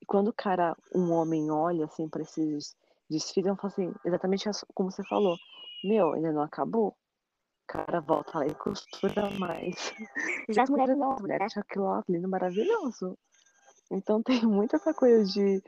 [0.00, 2.76] E quando o cara, um homem, olha assim para esses
[3.10, 5.36] desfiles, eu falo assim, exatamente como você falou.
[5.82, 6.88] Meu, ainda não acabou.
[6.88, 6.96] O
[7.68, 9.94] cara volta lá e costura mais.
[10.48, 13.16] Já as mulheres não, as mulheres acham aquilo lá lindo, maravilhoso.
[13.90, 15.62] Então tem muito essa coisa de,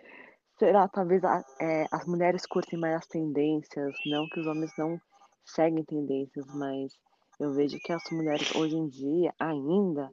[0.58, 4.72] sei lá, talvez a- é, as mulheres curtem mais as tendências, não que os homens
[4.78, 5.00] não
[5.44, 6.92] seguem tendências, mas
[7.38, 10.10] eu vejo que as mulheres hoje em dia, ainda,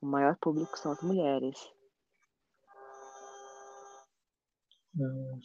[0.00, 1.58] o maior público são as mulheres.
[4.96, 5.40] Hum.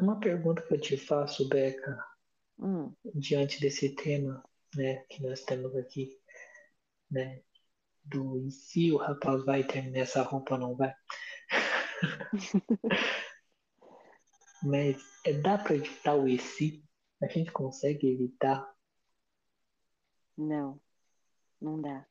[0.00, 1.98] Uma pergunta que eu te faço, Beca,
[2.58, 4.42] Hum, diante desse tema,
[4.74, 6.18] né, que nós temos aqui,
[7.10, 7.42] né,
[8.04, 10.94] do e se o rapaz vai terminar essa roupa ou não vai?
[14.62, 16.82] Mas é, dá para evitar o e se?
[17.22, 18.74] A gente consegue evitar?
[20.36, 20.80] não,
[21.60, 22.06] não dá.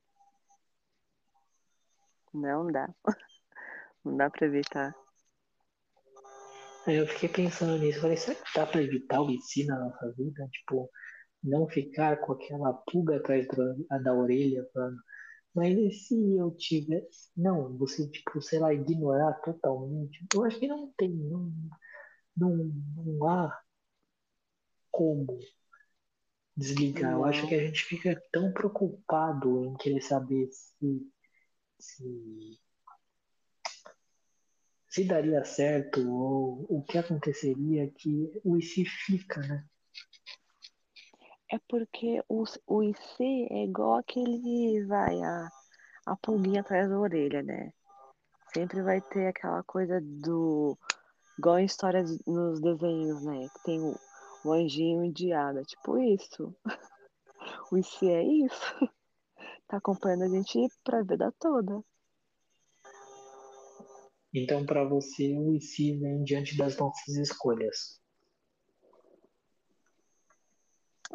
[2.34, 2.90] Não dá.
[4.04, 4.94] Não dá pra evitar.
[6.88, 10.48] Eu fiquei pensando nisso, falei, será que dá para evitar o se na nossa vida?
[10.52, 10.90] Tipo,
[11.44, 14.98] não ficar com aquela pulga atrás da, da orelha, falando,
[15.54, 17.30] mas e se eu tivesse.
[17.38, 20.26] Não, você, tipo, sei lá, ignorar totalmente.
[20.34, 21.54] Eu acho que não tem, não,
[22.36, 22.56] não,
[22.96, 23.62] não há
[24.92, 25.40] como
[26.56, 27.14] desligar.
[27.14, 31.12] Eu acho que a gente fica tão preocupado em querer saber se,
[31.80, 32.60] se,
[34.94, 39.66] se daria certo ou o que aconteceria que o se fica, né?
[41.52, 45.50] É porque o, o IC é igual aquele, vai, a,
[46.06, 47.74] a pulguinha atrás da orelha, né?
[48.54, 50.78] Sempre vai ter aquela coisa do.
[51.40, 53.48] Igual em história de- nos desenhos, né?
[53.50, 53.96] Que tem o,
[54.46, 55.32] o anjinho e.
[55.34, 56.56] É tipo isso.
[57.72, 58.76] O IC é isso.
[59.68, 61.84] Tá acompanhando a gente pra vida toda.
[64.34, 68.02] Então, para você, o se vem diante das nossas escolhas.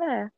[0.00, 0.30] É.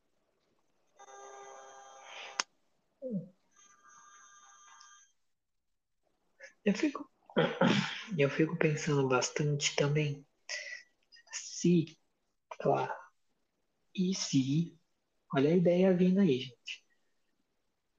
[6.64, 7.10] Eu fico,
[8.16, 10.26] eu fico pensando bastante também
[11.60, 11.98] se,
[12.58, 12.92] claro,
[13.94, 14.78] e se,
[15.34, 16.84] olha a ideia vindo aí, gente.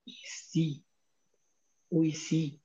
[0.08, 0.86] E se
[1.90, 2.61] o e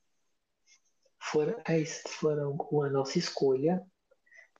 [1.27, 3.85] se for a, es- for a nossa escolha,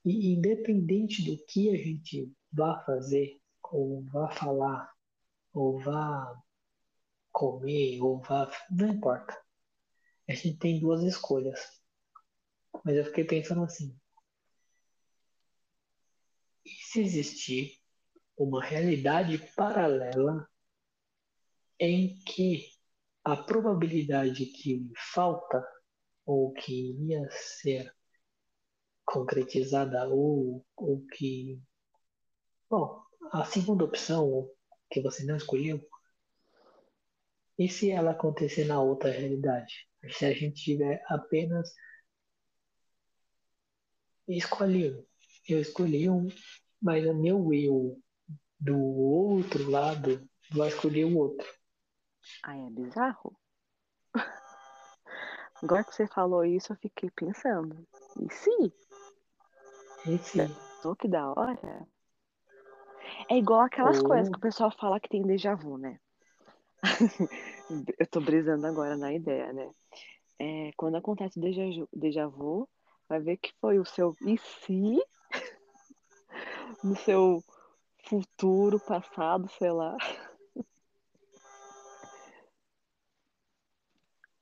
[0.06, 4.92] e independente do que a gente vá fazer, ou vá falar,
[5.54, 6.34] ou vá
[7.32, 8.50] comer, ou vá.
[8.70, 9.38] Não importa.
[10.28, 11.60] A gente tem duas escolhas.
[12.84, 13.98] Mas eu fiquei pensando assim:
[16.66, 17.80] e se existir
[18.38, 20.48] uma realidade paralela
[21.80, 22.70] em que
[23.24, 25.66] a probabilidade que falta
[26.28, 27.92] ou que iria ser
[29.06, 31.60] concretizada ou, ou que.
[32.70, 33.02] Bom,
[33.32, 34.50] a segunda opção
[34.92, 35.82] que você não escolheu,
[37.58, 39.88] e se ela acontecer na outra realidade?
[40.12, 41.74] Se a gente tiver apenas
[44.28, 44.94] escolhi.
[45.48, 46.28] Eu escolhi um,
[46.82, 47.98] mas o meu eu
[48.60, 51.48] do outro lado vai escolher o outro.
[52.44, 53.40] Aí é bizarro.
[55.64, 57.76] Agora que você falou isso, eu fiquei pensando.
[58.20, 58.74] E se?
[60.06, 60.40] Esse
[60.82, 61.88] Só que da hora.
[63.30, 66.00] É igual aquelas Ou- coisas que o pessoal fala que tem déjà vu, né?
[68.00, 69.70] Eu tô brisando agora na ideia, né?
[70.40, 72.70] É, quando acontece déjà déjà vu,
[73.10, 75.04] vai ver que foi o seu e se
[76.84, 77.44] no seu
[78.08, 79.98] futuro, passado, sei lá.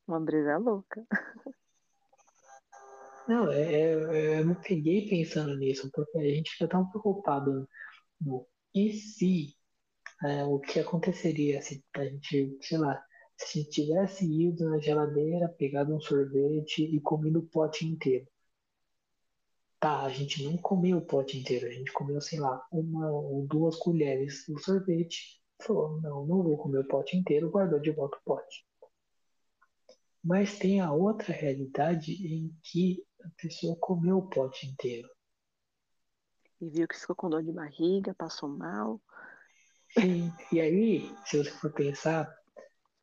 [0.08, 1.06] Uma brisa louca.
[3.28, 7.68] Não, é, é- eu me peguei pensando nisso, porque a gente fica tão preocupado
[8.22, 9.56] no e se,
[10.26, 13.04] é, o que aconteceria se a gente, sei lá,
[13.38, 18.28] se a gente tivesse ido na geladeira, pegado um sorvete e comido o pote inteiro.
[19.80, 23.46] Tá, a gente não comeu o pote inteiro, a gente comeu, sei lá, uma ou
[23.48, 25.42] duas colheres do sorvete.
[25.62, 28.66] Falou, não, não vou comer o pote inteiro, guardou de volta o pote.
[30.26, 35.08] Mas tem a outra realidade em que a pessoa comeu o pote inteiro.
[36.60, 39.02] E viu que ficou com dor de barriga, passou mal.
[39.98, 42.32] Sim, e aí, se você for pensar,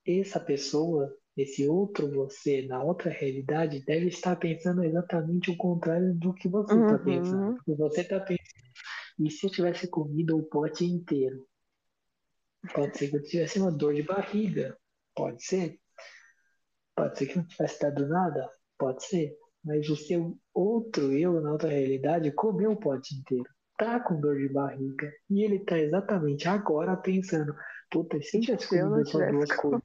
[0.06, 6.34] essa pessoa, esse outro você, na outra realidade, deve estar pensando exatamente o contrário do
[6.34, 6.98] que você está Uhum.
[6.98, 7.54] pensando.
[7.56, 8.64] Porque você está pensando,
[9.20, 11.46] e se eu tivesse comido o pote inteiro?
[12.74, 14.76] Pode ser que eu tivesse uma dor de barriga.
[15.14, 15.78] Pode ser.
[16.94, 18.50] Pode ser que não tivesse dado nada.
[18.78, 19.36] Pode ser.
[19.64, 23.48] Mas o seu outro eu, na outra realidade, comeu o pote inteiro.
[23.78, 25.12] Tá com dor de barriga.
[25.30, 27.54] E ele tá exatamente agora pensando:
[27.90, 29.82] puta, se eu tivesse comido só tivesse duas colheres?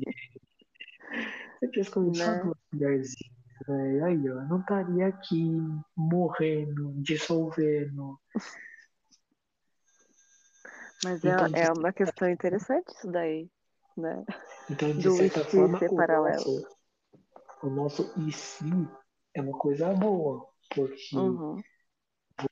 [1.60, 2.44] Se eu tivesse comido só Né?
[2.44, 3.34] duas colherzinhas,
[3.68, 5.58] velho, aí, ó, eu não estaria aqui
[5.96, 8.20] morrendo, dissolvendo.
[11.04, 13.50] Mas é, Então, é uma questão interessante isso daí,
[13.96, 14.24] né?
[14.70, 16.36] Então, de Do certa forma, o paralelo.
[16.36, 16.77] nosso,
[17.64, 18.66] o nosso e se
[19.34, 21.62] é uma coisa boa, porque Uhum.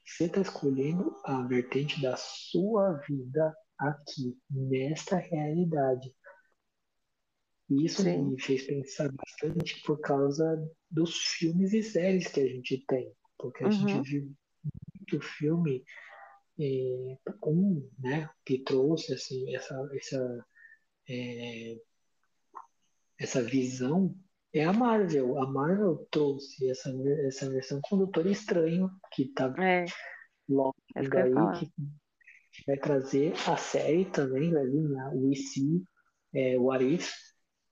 [0.06, 6.16] você está escolhendo a vertente da sua vida aqui, nesta realidade.
[7.70, 8.30] Isso Sim.
[8.30, 10.58] me fez pensar bastante por causa
[10.89, 13.12] dos filmes e séries que a gente tem.
[13.38, 14.03] Porque a gente Uhum.
[14.03, 14.36] viu
[14.95, 15.84] muito filme,
[16.60, 20.45] é, um, né, que trouxe assim, essa, essa,
[21.10, 21.78] é,
[23.20, 24.16] essa visão
[24.56, 25.39] é a Marvel.
[25.41, 26.89] A Marvel trouxe essa,
[27.28, 29.86] essa versão com o Doutor Estranho, que tá É,
[30.49, 31.03] logo é
[31.53, 31.68] que
[32.51, 35.10] que vai trazer a série também, vai vir né?
[35.14, 35.84] o IC,
[36.34, 37.12] é, o Arif,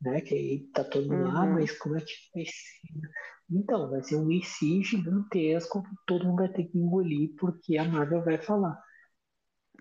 [0.02, 0.22] né?
[0.22, 1.54] Que aí tá todo mundo, ah, Uhum.
[1.54, 3.10] mas como é que vai ser?
[3.50, 7.86] Então, vai ser um IC gigantesco que todo mundo vai ter que engolir porque a
[7.86, 8.78] Marvel vai falar.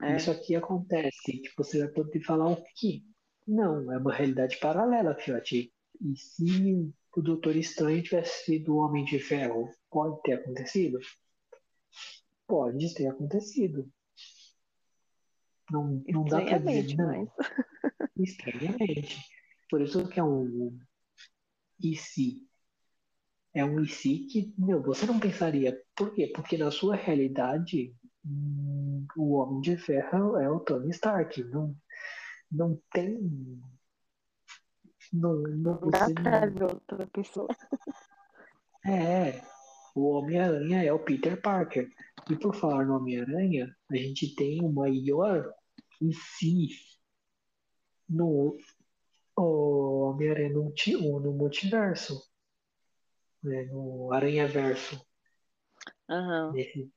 [0.01, 3.03] É, Isso aqui acontece, tipo, você vai poder falar o quê?
[3.47, 5.73] Não, é uma realidade paralela, fiote.
[6.05, 10.99] E se o Doutor Estranho tivesse sido o Homem de Ferro, pode ter acontecido?
[12.47, 13.89] Pode ter acontecido.
[15.71, 17.07] Não, não dá pra dizer não.
[17.07, 17.29] mas.
[18.19, 19.19] Estranhamente.
[19.71, 20.79] Por isso que é um
[21.83, 22.47] e se.
[23.55, 25.79] É um e se que, meu, você não pensaria.
[25.95, 26.31] Por quê?
[26.35, 27.95] Porque na sua realidade,
[28.25, 31.43] hum, o Homem de Ferro é o Tony Stark.
[31.45, 31.77] Não,
[32.51, 33.61] não tem.
[35.13, 37.49] Não, não, Não dá pra ver outra pessoa.
[38.85, 39.41] É,
[39.95, 41.89] o Homem-Aranha é o Peter Parker.
[42.29, 45.55] E por falar no Homem-Aranha, a gente tem o maior
[46.01, 46.69] e se
[48.09, 48.57] no
[49.37, 50.73] Homem-Aranha no,
[51.21, 52.21] no multiverso,
[53.41, 55.01] né, no Aranha-Verso.
[56.53, 56.93] Nesse-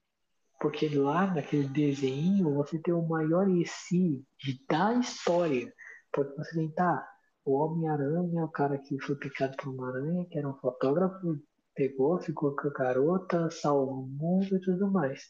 [0.59, 4.25] porque lá naquele desenho você tem o maior e se
[4.67, 5.71] da história.
[6.11, 7.14] Porque você tem, tá,
[7.45, 11.39] o Homem-Aranha, o cara que foi picado por uma aranha, que era um fotógrafo,
[11.75, 15.21] pegou, ficou com a garota, salvou o mundo e tudo mais.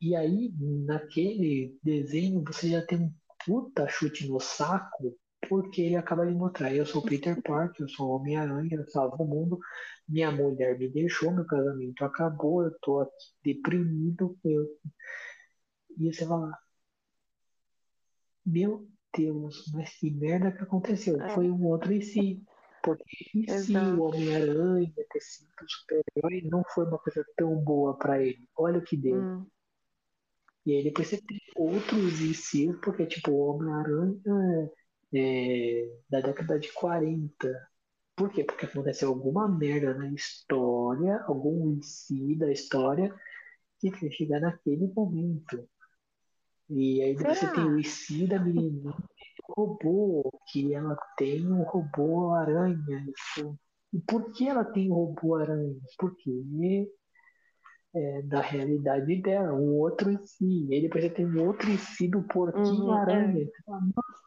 [0.00, 0.52] E aí,
[0.86, 3.14] naquele desenho, você já tem um
[3.46, 5.16] puta chute no saco,
[5.48, 9.26] porque ele acaba de mostrar, eu sou Peter Parker, eu sou Homem-Aranha, eu salvo o
[9.26, 9.58] mundo,
[10.08, 13.12] minha mulher me deixou, meu casamento acabou, eu tô aqui
[13.44, 14.66] deprimido, eu...
[15.98, 16.50] e você fala,
[18.44, 18.86] meu
[19.16, 21.20] Deus, mas que merda que aconteceu?
[21.20, 21.30] É.
[21.30, 22.42] Foi um outro e se,
[22.82, 23.04] porque
[23.34, 24.00] e se Exato.
[24.00, 28.48] o Homem-Aranha ter sido super-herói não foi uma coisa tão boa pra ele?
[28.56, 29.16] Olha o que deu.
[29.16, 29.46] Hum.
[30.66, 34.70] E aí depois você tem outros e se, porque tipo, o Homem-Aranha
[35.14, 37.68] é da década de 40.
[38.14, 38.44] Por quê?
[38.44, 43.14] Porque aconteceu alguma merda na história, algum e se da história
[43.80, 45.66] que chegar naquele momento.
[46.70, 47.82] E aí depois você tem o Será?
[47.82, 48.94] se da menininha
[49.56, 53.04] robô, que ela tem um robô aranha.
[53.16, 53.58] Isso.
[53.92, 55.74] E por que ela tem um robô aranha?
[55.98, 56.30] Porque
[57.94, 60.66] é da realidade dela, um outro si.
[60.68, 63.42] E aí depois você tem um outro si do porquinho Uhum, aranha.
[63.42, 63.44] é.
[63.44, 64.22] Você fala, nossa,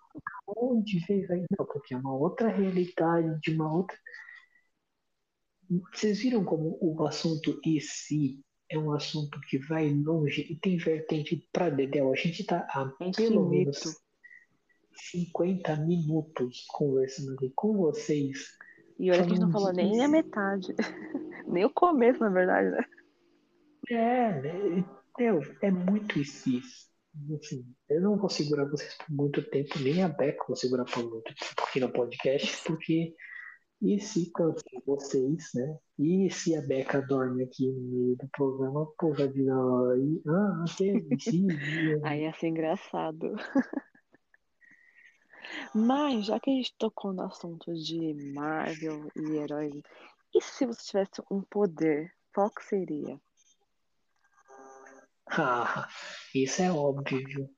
[0.58, 1.46] onde veio aí?
[1.58, 3.98] Não, porque é uma outra realidade, de uma outra.
[5.94, 11.48] Vocês viram como o assunto si é um assunto que vai longe e tem vertente
[11.52, 12.12] pra Dedéu?
[12.12, 12.86] A gente tá há
[13.16, 14.04] pelo menos infinito.
[14.96, 18.58] 50 minutos conversando aqui com vocês,
[19.00, 20.74] E olha que a gente não falou de nem a metade.
[21.48, 22.86] nem o começo, na verdade, né?
[23.90, 24.86] É, né?
[25.18, 26.62] Meu, é muito se.
[27.30, 31.04] Enfim, eu não vou segurar vocês por muito tempo, nem a Beca vou segurar por
[31.08, 33.14] muito tempo aqui no podcast, porque
[33.84, 35.78] e se cansei vocês, né?
[36.00, 40.64] E se a Beca dorme aqui no meio do programa, pô, vai virar aí, ah,
[40.78, 41.48] teve, sim,
[42.02, 43.36] Aí ia ser engraçado.
[45.76, 49.84] Mas, já que a gente tocou no assunto de Marvel e heróis,
[50.34, 53.20] e se você tivesse um poder, qual que seria?
[55.36, 55.88] Ah,
[56.36, 57.50] isso é óbvio.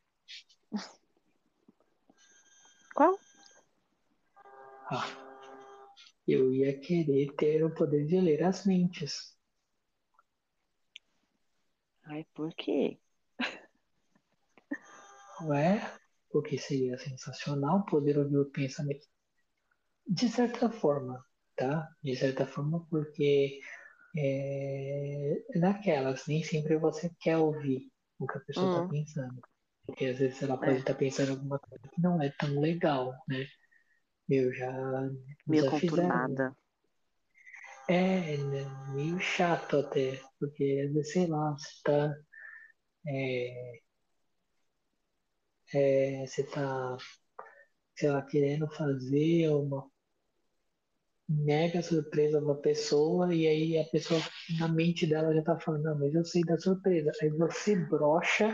[2.94, 3.20] Qual?
[4.90, 5.25] Ah,
[6.28, 9.36] eu ia querer ter o poder de ler as mentes.
[12.04, 13.00] Ai, por quê?
[15.48, 15.80] Ué,
[16.32, 19.08] porque seria sensacional poder ouvir o pensamento.
[20.08, 21.24] De certa forma,
[21.56, 21.88] tá?
[22.04, 23.60] De certa forma, porque
[24.18, 28.90] é, naquelas, nem sempre você quer ouvir o que a pessoa está Hum.
[28.90, 29.42] pensando.
[29.86, 30.80] Porque às vezes ela pode É.
[30.80, 33.46] estar pensando em alguma coisa que não é tão legal, né?
[34.28, 34.72] Eu já,
[35.48, 36.56] Meio conturbada.
[37.88, 42.16] É, né, meio chato até, porque sei lá, você tá.
[43.08, 43.80] É,
[45.74, 46.98] é, você tá,
[47.96, 49.88] sei lá, querendo fazer uma
[51.30, 54.20] mega surpresa pra pessoa, e aí a pessoa,
[54.60, 57.12] na mente dela, já tá falando, não, mas eu sei da surpresa.
[57.22, 58.52] Aí você brocha,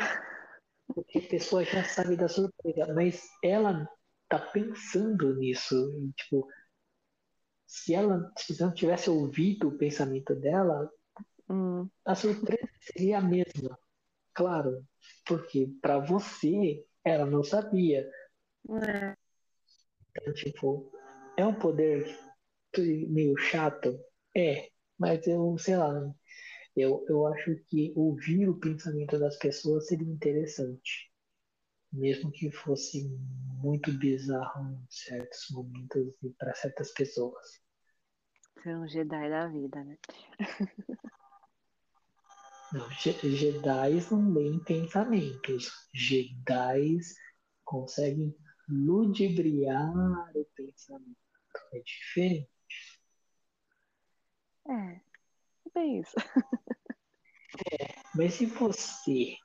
[0.88, 3.88] porque a pessoa já sabe da surpresa, mas ela
[4.32, 6.48] tá pensando nisso, e, tipo,
[7.66, 10.92] se ela, se não tivesse ouvido o pensamento dela,
[11.48, 13.78] Hum, a surpresa seria a mesma.
[14.34, 14.86] Claro,
[15.26, 18.10] porque para você ela não sabia.
[18.70, 19.16] é,
[20.16, 20.92] Então, tipo,
[21.38, 22.06] é um poder
[23.10, 24.00] meio chato?
[24.36, 25.94] É, mas eu, sei lá,
[26.78, 31.11] eu, eu acho que ouvir o pensamento das pessoas seria interessante.
[31.94, 33.10] Mesmo que fosse
[33.62, 37.62] muito bizarro em certos momentos e para certas pessoas.
[38.64, 39.98] ser um Jedi da vida, né?
[42.74, 45.90] Não, Je- Jedis não leem pensamentos.
[45.94, 47.16] Jedis
[47.66, 48.34] conseguem
[48.70, 49.92] ludibriar
[50.36, 51.18] o pensamento.
[51.74, 52.50] É diferente.
[54.70, 55.02] É,
[55.74, 56.16] bem isso.
[58.16, 59.36] Mas se você,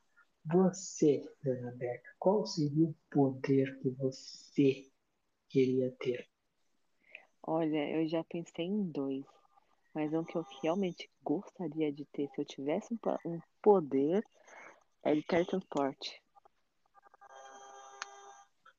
[0.46, 4.88] você, Dona Beca, qual seria o poder que você
[5.48, 6.28] queria ter?
[7.42, 9.24] Olha, eu já pensei em dois,
[9.94, 14.24] mas um que eu realmente gostaria de ter se eu tivesse um, um poder
[15.02, 16.22] é de teletransporte.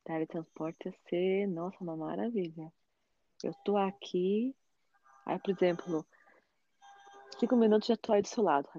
[0.03, 2.71] Teletransporte ia ser, nossa, uma maravilha.
[3.43, 4.55] Eu tô aqui,
[5.25, 6.05] aí, por exemplo,
[7.39, 8.69] cinco minutos já tô aí do seu lado.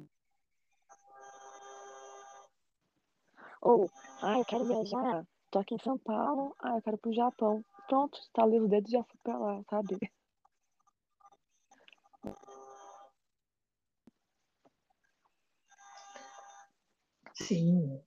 [3.60, 3.90] Ou,
[4.22, 7.64] ah, eu quero viajar, tô aqui em São Paulo, ah, eu quero pro Japão.
[7.86, 9.98] Pronto, estalei os dedos e já fui pra lá, sabe?
[17.34, 18.00] Sim?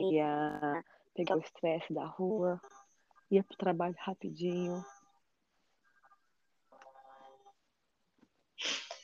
[0.00, 0.84] Ia
[1.14, 2.60] pegar o estresse da rua,
[3.30, 4.84] ia pro trabalho rapidinho.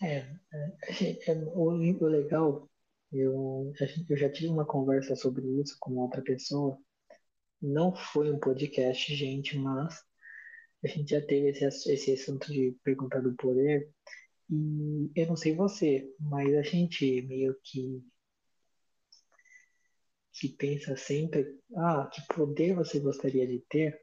[0.03, 0.19] É,
[0.53, 0.73] é,
[1.31, 2.69] é, o, o legal,
[3.19, 3.73] eu,
[4.09, 6.79] eu já tive uma conversa sobre isso com outra pessoa.
[7.61, 10.03] Não foi um podcast, gente, mas
[10.85, 13.89] a gente já teve esse, esse assunto de perguntar do poder.
[14.51, 18.03] E eu não sei você, mas a gente meio que,
[20.33, 23.99] que pensa sempre, ah, que poder você gostaria de ter?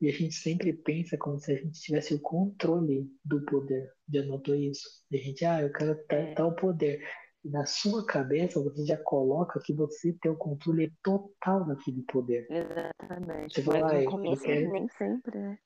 [0.00, 3.92] E a gente sempre pensa como se a gente tivesse o controle do poder.
[4.12, 4.88] Já notou isso?
[5.10, 6.34] E a gente, ah, eu quero tal, É.
[6.34, 7.06] tal poder.
[7.44, 12.46] Na sua cabeça você já coloca que você tem o controle total daquele poder.
[12.50, 13.54] Exatamente.
[13.54, 15.58] Você fala, Mas "Ah, no começo nem sempre, né?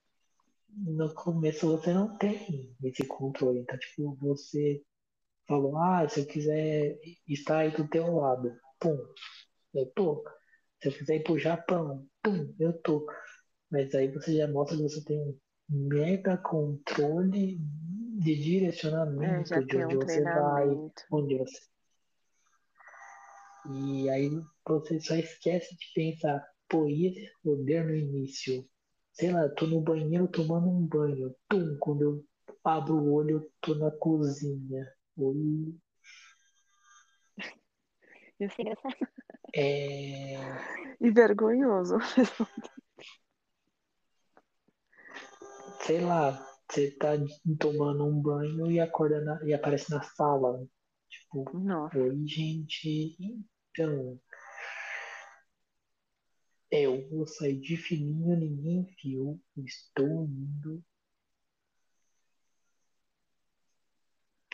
[0.77, 3.61] no começo você não tem esse controle.
[3.61, 4.83] Então, tipo, você
[5.47, 6.99] falou, ah, se eu quiser
[7.29, 8.99] estar aí do teu lado, pum,
[9.75, 10.25] eu tô.
[10.83, 13.07] Se eu quiser ir pro Japão, pum, eu tô.
[13.71, 15.39] Mas aí você já mostra que você tem um
[15.71, 17.61] mega controle
[18.21, 20.69] de É, direcionamento já de onde um você vai,
[21.11, 21.61] onde você.
[23.71, 24.31] E aí
[24.67, 28.65] você só esquece de pensar, pô, e esse poder no início?
[29.13, 31.35] Sei lá, tô no banheiro tomando um banho.
[31.49, 32.25] Tum, quando eu
[32.65, 34.87] abro o olho, eu tô na cozinha.
[35.17, 35.75] Oi,
[38.51, 38.97] ser engraçado.
[39.55, 40.37] é.
[41.01, 41.99] E vergonhoso.
[45.81, 47.13] Sei lá, você tá
[47.59, 50.67] tomando um banho e acorda na- e aparece na sala.
[51.09, 51.97] Tipo, Nossa.
[51.97, 53.17] oi, gente.
[53.71, 54.21] Então,
[56.71, 59.41] Eu vou sair de fininho, ninguém viu.
[59.57, 60.83] Estou indo.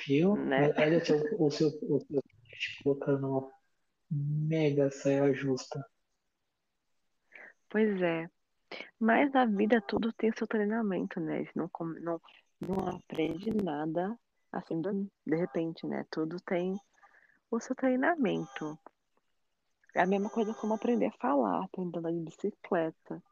[0.07, 0.37] Viu?
[0.37, 0.71] Né?
[0.77, 2.23] Olha o seu, o seu, o seu
[2.83, 3.51] colocando uma
[4.11, 5.83] mega saia justa.
[7.71, 8.29] Pois é.
[8.99, 11.35] Mas na vida tudo tem seu treinamento, né?
[11.35, 12.21] A gente não, não,
[12.61, 14.19] não aprende nada
[14.53, 16.05] assim de repente, né?
[16.11, 16.79] Tudo tem
[17.51, 18.79] o seu treinamento.
[19.95, 23.23] É a mesma coisa como aprender a falar, aprender a andar de bicicleta.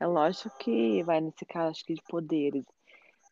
[0.00, 2.64] É lógico que vai nesse caso, acho que de poderes.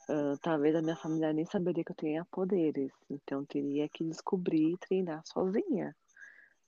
[0.08, 2.92] ah, talvez a minha família nem saberia que eu tenha poderes.
[3.10, 5.94] Então teria que descobrir e treinar sozinha.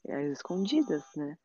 [0.09, 1.37] Às escondidas, né?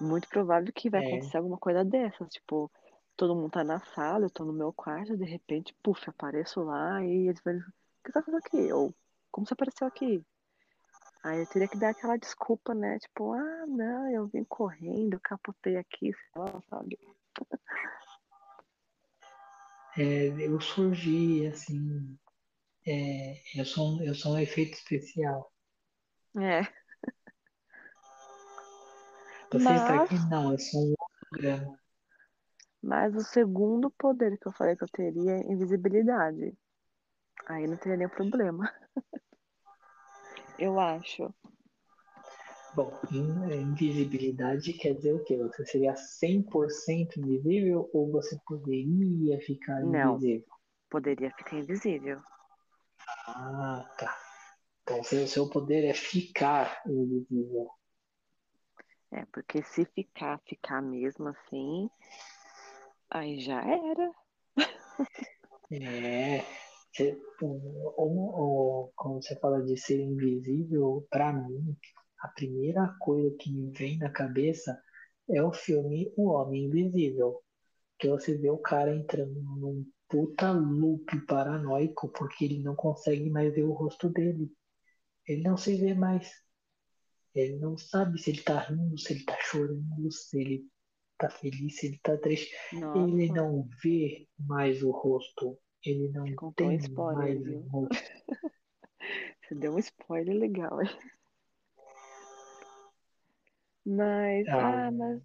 [0.00, 1.06] Muito provável que vai É.
[1.06, 2.28] acontecer alguma coisa dessas.
[2.30, 2.70] Tipo,
[3.16, 7.02] todo mundo tá na sala, eu tô no meu quarto, de repente, puf, apareço lá
[7.04, 7.54] e eles vão.
[7.56, 7.60] O
[8.04, 8.72] que você tá fazendo aqui?
[8.72, 8.94] Ou
[9.30, 10.24] como você apareceu aqui?
[11.24, 12.98] Aí eu teria que dar aquela desculpa, né?
[12.98, 16.98] Tipo, ah, não, eu vim correndo, capotei aqui, sei lá, sabe?
[19.96, 22.18] É, eu surgi assim.
[22.86, 25.52] é, eu, sou, eu sou um efeito especial.
[26.36, 26.81] É.
[29.52, 30.30] Você está Mas, aqui?
[30.30, 30.94] Não, eu sou um
[31.32, 31.78] holograma.
[32.82, 36.56] mas o segundo poder que eu falei que eu teria é invisibilidade.
[37.46, 38.72] Aí não teria nenhum problema.
[40.58, 41.34] Eu acho.
[42.74, 45.36] Bom, in- invisibilidade quer dizer o quê?
[45.36, 50.14] Você seria 100% invisível ou você poderia ficar Não.
[50.14, 50.46] invisível?
[50.88, 52.20] Poderia ficar invisível.
[53.26, 54.16] Ah, tá.
[54.82, 57.70] Então, seu, seu poder é ficar invisível.
[59.12, 61.88] É, porque se ficar, ficar mesmo assim,
[63.10, 64.12] aí já era.
[65.70, 66.44] É,
[66.92, 71.76] você, o- o- o- quando você fala de ser invisível, pra mim,
[72.20, 74.78] a primeira coisa que me vem na cabeça
[75.30, 77.42] é o filme O Homem Invisível,
[77.98, 83.54] que você vê o cara entrando num puta loop paranoico porque ele não consegue mais
[83.54, 84.52] ver o rosto dele.
[85.28, 86.30] Ele não se vê mais.
[87.34, 90.66] Ele não sabe se ele tá rindo, se ele tá chorando, se ele
[91.18, 92.54] tá feliz, se ele tá triste.
[92.72, 95.58] Ele Nossa, não vê mais o rosto.
[95.84, 97.60] Ele não contou um tem spoiler, mais o viu?
[97.68, 97.96] rosto.
[99.48, 100.88] Você deu um spoiler legal, hein?
[103.84, 105.20] Mas, Ah, ah, mas,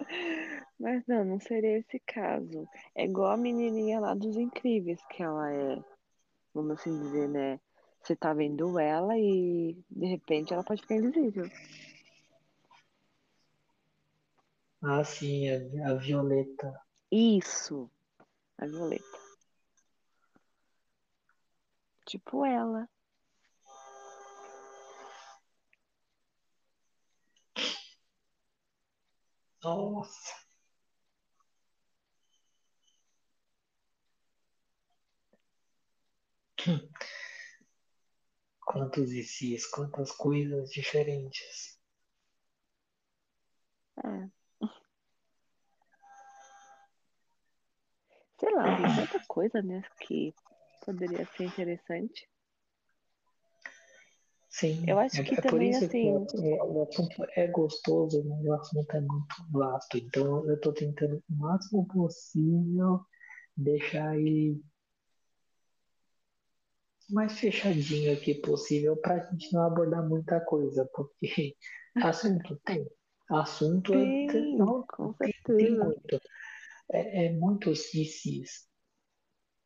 [0.80, 2.68] mas não, não seria esse caso.
[2.94, 5.76] É igual a menininha lá dos Incríveis, que ela é,
[6.52, 7.60] vamos assim dizer, né?
[8.04, 11.50] Você tá vendo ela e de repente ela pode ficar invisível.
[14.82, 16.78] ah, sim, a, a Violeta.
[17.10, 17.90] Isso,
[18.58, 19.18] a Violeta.
[22.04, 22.86] Tipo ela.
[29.62, 30.43] Nossa.
[38.74, 41.78] Quantos ICs, quantas coisas diferentes.
[44.04, 44.28] É.
[48.40, 50.34] Sei lá, tem tanta coisa, né, que
[50.84, 52.28] poderia ser interessante.
[54.50, 57.26] Sim, Eu acho é, que é por também, isso que assim, o, o- o assunto
[57.36, 59.98] é gostoso, mas o assunto é muito vasto.
[59.98, 63.00] Então eu estou tentando o máximo possível
[63.56, 64.60] deixar ele
[67.10, 71.56] mais fechadinho aqui possível para a gente não abordar muita coisa, porque
[72.02, 72.86] assunto tem.
[73.30, 76.20] Assunto é, tem, não, com tem, tem muito.
[76.92, 78.68] É, é muitos ICs.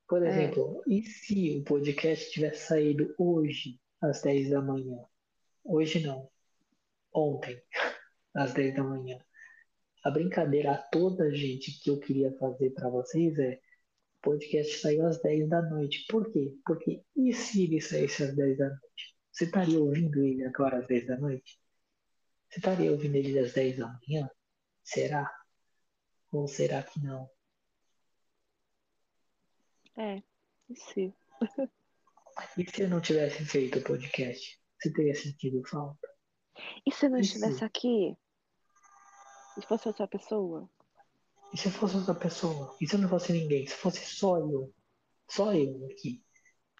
[0.08, 4.96] Por É, exemplo, e se o podcast tivesse saído hoje, às 10 da manhã?
[5.64, 6.30] Hoje não,
[7.12, 7.60] ontem,
[8.34, 9.18] às 10 da manhã.
[10.04, 13.60] A brincadeira a toda, gente, que eu queria fazer para vocês é:
[14.30, 16.04] podcast saiu às 10 da noite.
[16.08, 16.54] Por quê?
[16.66, 19.16] Porque e se ele saísse às 10 da noite?
[19.32, 21.58] Você estaria ouvindo ele agora às 10 da noite?
[22.48, 24.30] Você estaria ouvindo ele às 10 da manhã?
[24.84, 25.30] Será?
[26.32, 27.30] Ou será que não?
[29.96, 30.22] é,
[30.74, 31.12] sim.
[32.58, 34.60] E se eu não tivesse feito o podcast?
[34.78, 36.08] Você teria sentido falta?
[36.86, 37.64] E se eu não E estivesse se?
[37.64, 38.16] aqui?
[39.56, 40.68] E se fosse outra pessoa?
[41.52, 42.74] E se eu fosse outra pessoa?
[42.80, 43.66] E se eu não fosse ninguém?
[43.66, 44.72] Se fosse só eu?
[45.28, 46.22] Só eu aqui?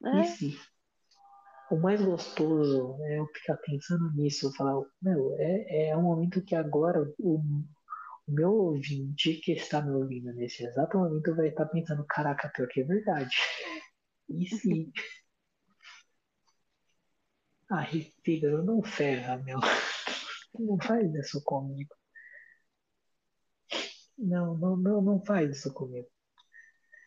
[0.03, 0.59] E É, se?
[1.71, 6.55] O mais gostoso é eu ficar pensando nisso, falar, meu, é, é um momento que
[6.55, 7.39] agora o,
[8.27, 12.69] o meu ouvinte que está me ouvindo nesse exato momento vai estar pensando, caraca, pior
[12.69, 13.37] que é verdade.
[14.31, 14.93] E se?
[17.71, 19.59] Aí, fígado, não ferra, meu.
[20.59, 21.95] Não faz isso comigo.
[24.19, 26.09] Não, não, não, não faz isso comigo.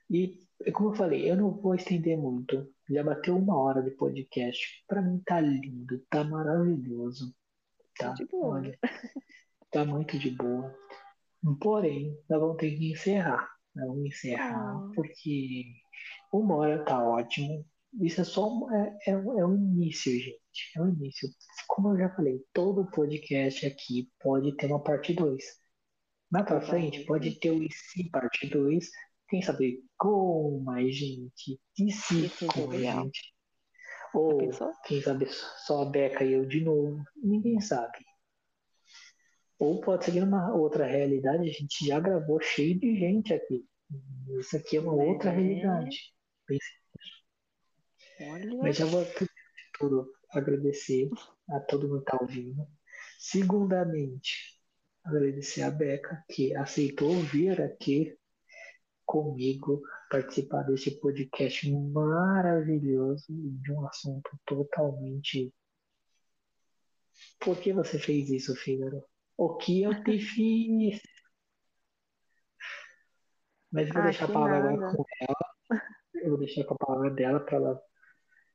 [0.09, 0.39] E,
[0.73, 2.67] como eu falei, eu não vou estender muito.
[2.89, 4.83] Já bateu uma hora de podcast.
[4.87, 7.33] Pra mim tá lindo, tá maravilhoso.
[7.97, 8.55] Tá, De boa.
[8.57, 8.79] olha,
[9.71, 10.73] tá muito de boa.
[11.59, 13.49] Porém, nós vamos ter que encerrar.
[13.75, 14.91] Nós vamos encerrar, Ah.
[14.95, 15.65] porque
[16.31, 17.65] uma hora tá ótimo.
[18.01, 20.39] Isso é só um- é, é, um- é um início, gente.
[20.75, 21.27] É um início.
[21.67, 25.43] Como eu já falei, todo podcast aqui pode ter uma parte 2.
[26.31, 28.89] Mais pra frente, pode ter o IC parte 2.
[29.27, 31.59] Quem sabe com mais gente.
[31.77, 33.33] E se Isso é com mais gente.
[34.13, 34.37] Ou,
[34.85, 35.25] quem sabe,
[35.65, 37.01] só a Beca e eu de novo.
[37.15, 37.97] Ninguém sabe.
[39.59, 43.65] Ou pode ser uma outra realidade, a gente já gravou cheio de gente aqui.
[44.39, 45.03] Isso aqui é uma Né?
[45.03, 46.13] outra realidade.
[48.21, 48.57] Olha.
[48.57, 51.09] Mas já vou, primeiro de tudo, agradecer
[51.49, 52.67] a todo mundo que tá ouvindo.
[53.19, 54.60] Segundamente,
[55.03, 58.17] agradecer a Beca, que aceitou vir aqui
[59.05, 65.53] comigo participar desse podcast maravilhoso de um assunto totalmente.
[67.39, 69.03] Por que você fez isso, Fígaro?
[69.37, 71.01] O que eu te fiz?
[73.71, 74.97] Mas vou Ah, deixar a palavra agora nada.
[74.97, 75.81] com ela.
[76.13, 77.81] Eu vou deixar com a palavra dela para ela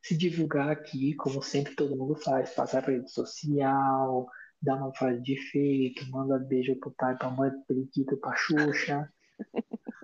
[0.03, 4.29] se divulgar aqui, como sempre todo mundo faz, passar para rede social,
[4.63, 9.13] dar uma frase de efeito, manda beijo pro pai, pra mãe, pro periquito, pra Xuxa.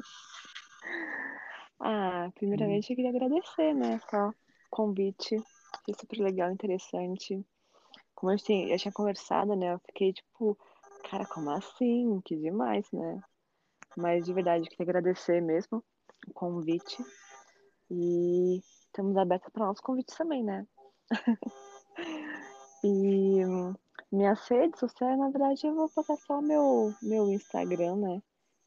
[1.84, 4.32] Ah, primeiramente eu queria agradecer, né, pelo
[4.70, 5.36] convite.
[5.84, 7.44] Foi super legal, interessante.
[8.14, 10.56] Como a gente tem- já tinha conversado, né, eu fiquei tipo,
[11.10, 12.20] cara, como assim?
[12.24, 13.20] Que demais, né?
[13.96, 15.82] Mas de verdade, eu queria agradecer mesmo
[16.28, 17.04] o convite.
[17.90, 20.64] E estamos abertos para novos convites também, né?
[22.84, 23.40] e
[24.12, 28.22] minhas redes sociais, na verdade, eu vou passar só o meu, meu Instagram, né?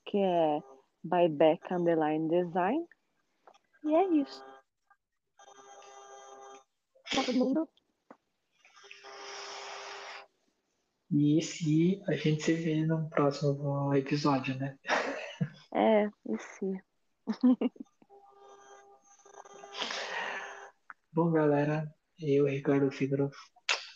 [0.06, 0.60] Que é
[1.04, 2.86] byback underline design.
[3.84, 4.43] E é isso.
[7.06, 7.70] Tchau, todo mundo.
[11.12, 14.78] E se a gente se vê no próximo episódio, né?
[15.74, 16.80] É, e sim.
[21.14, 21.88] Bom, galera,
[22.20, 23.32] eu, Ricardo Figueiredo,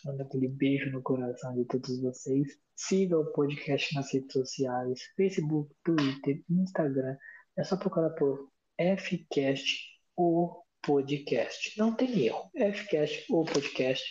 [0.04, 2.48] mando aquele beijo no coração de todos vocês.
[2.76, 7.16] Siga o podcast nas redes sociais, Facebook, Twitter, Instagram.
[7.56, 11.78] É só procurar por Fcast ou podcast.
[11.78, 12.50] Não tem erro.
[12.54, 14.04] Fcast ou podcast.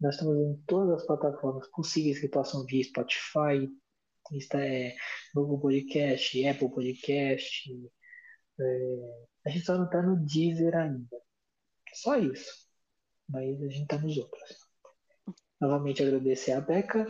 [0.00, 3.70] Nós estamos em todas as plataformas possíveis que possam vir, Spotify,
[4.32, 4.96] Insta, é,
[5.34, 7.70] Google Podcast, Apple Podcast.
[8.60, 8.64] é,
[9.46, 11.16] a gente só não está no Deezer ainda.
[11.92, 12.64] Só isso.
[13.28, 14.63] Mas a gente tá nos outros.
[15.60, 17.06] Novamente agradecer a Beca.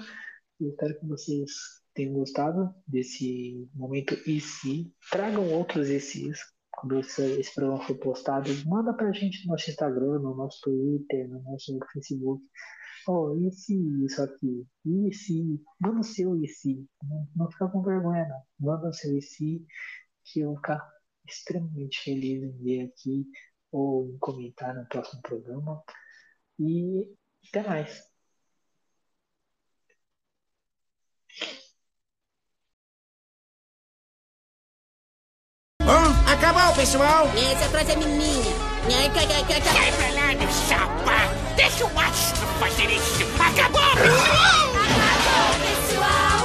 [0.61, 1.51] E espero que vocês
[1.95, 4.93] tenham gostado desse momento IC.
[5.11, 6.39] Tragam outros ICs.
[6.71, 11.29] Quando esse, esse programa for postado, manda pra gente no nosso Instagram, no nosso Twitter,
[11.29, 12.43] no nosso Facebook.
[13.07, 13.75] Oh, e se
[14.05, 14.67] isso aqui?
[14.85, 15.61] E se?
[15.79, 16.87] Manda o seu IC.
[17.03, 18.43] Não, não fica com vergonha, não.
[18.59, 19.65] Manda o seu IC,
[20.25, 20.81] que eu vou ficar
[21.29, 23.27] extremamente feliz em ver aqui
[23.71, 25.83] ou em comentar no próximo programa.
[26.59, 27.09] E
[27.49, 28.14] até mais.
[36.45, 37.27] Tá Acabou, pessoal!
[37.35, 38.53] Essa frase é minha.
[38.87, 41.33] Sai pra lá, meu chapa!
[41.57, 43.25] Deixa o astro fazer isso!
[43.41, 44.75] Acabou, pessoal!
[45.25, 46.45] Acabou, pessoal!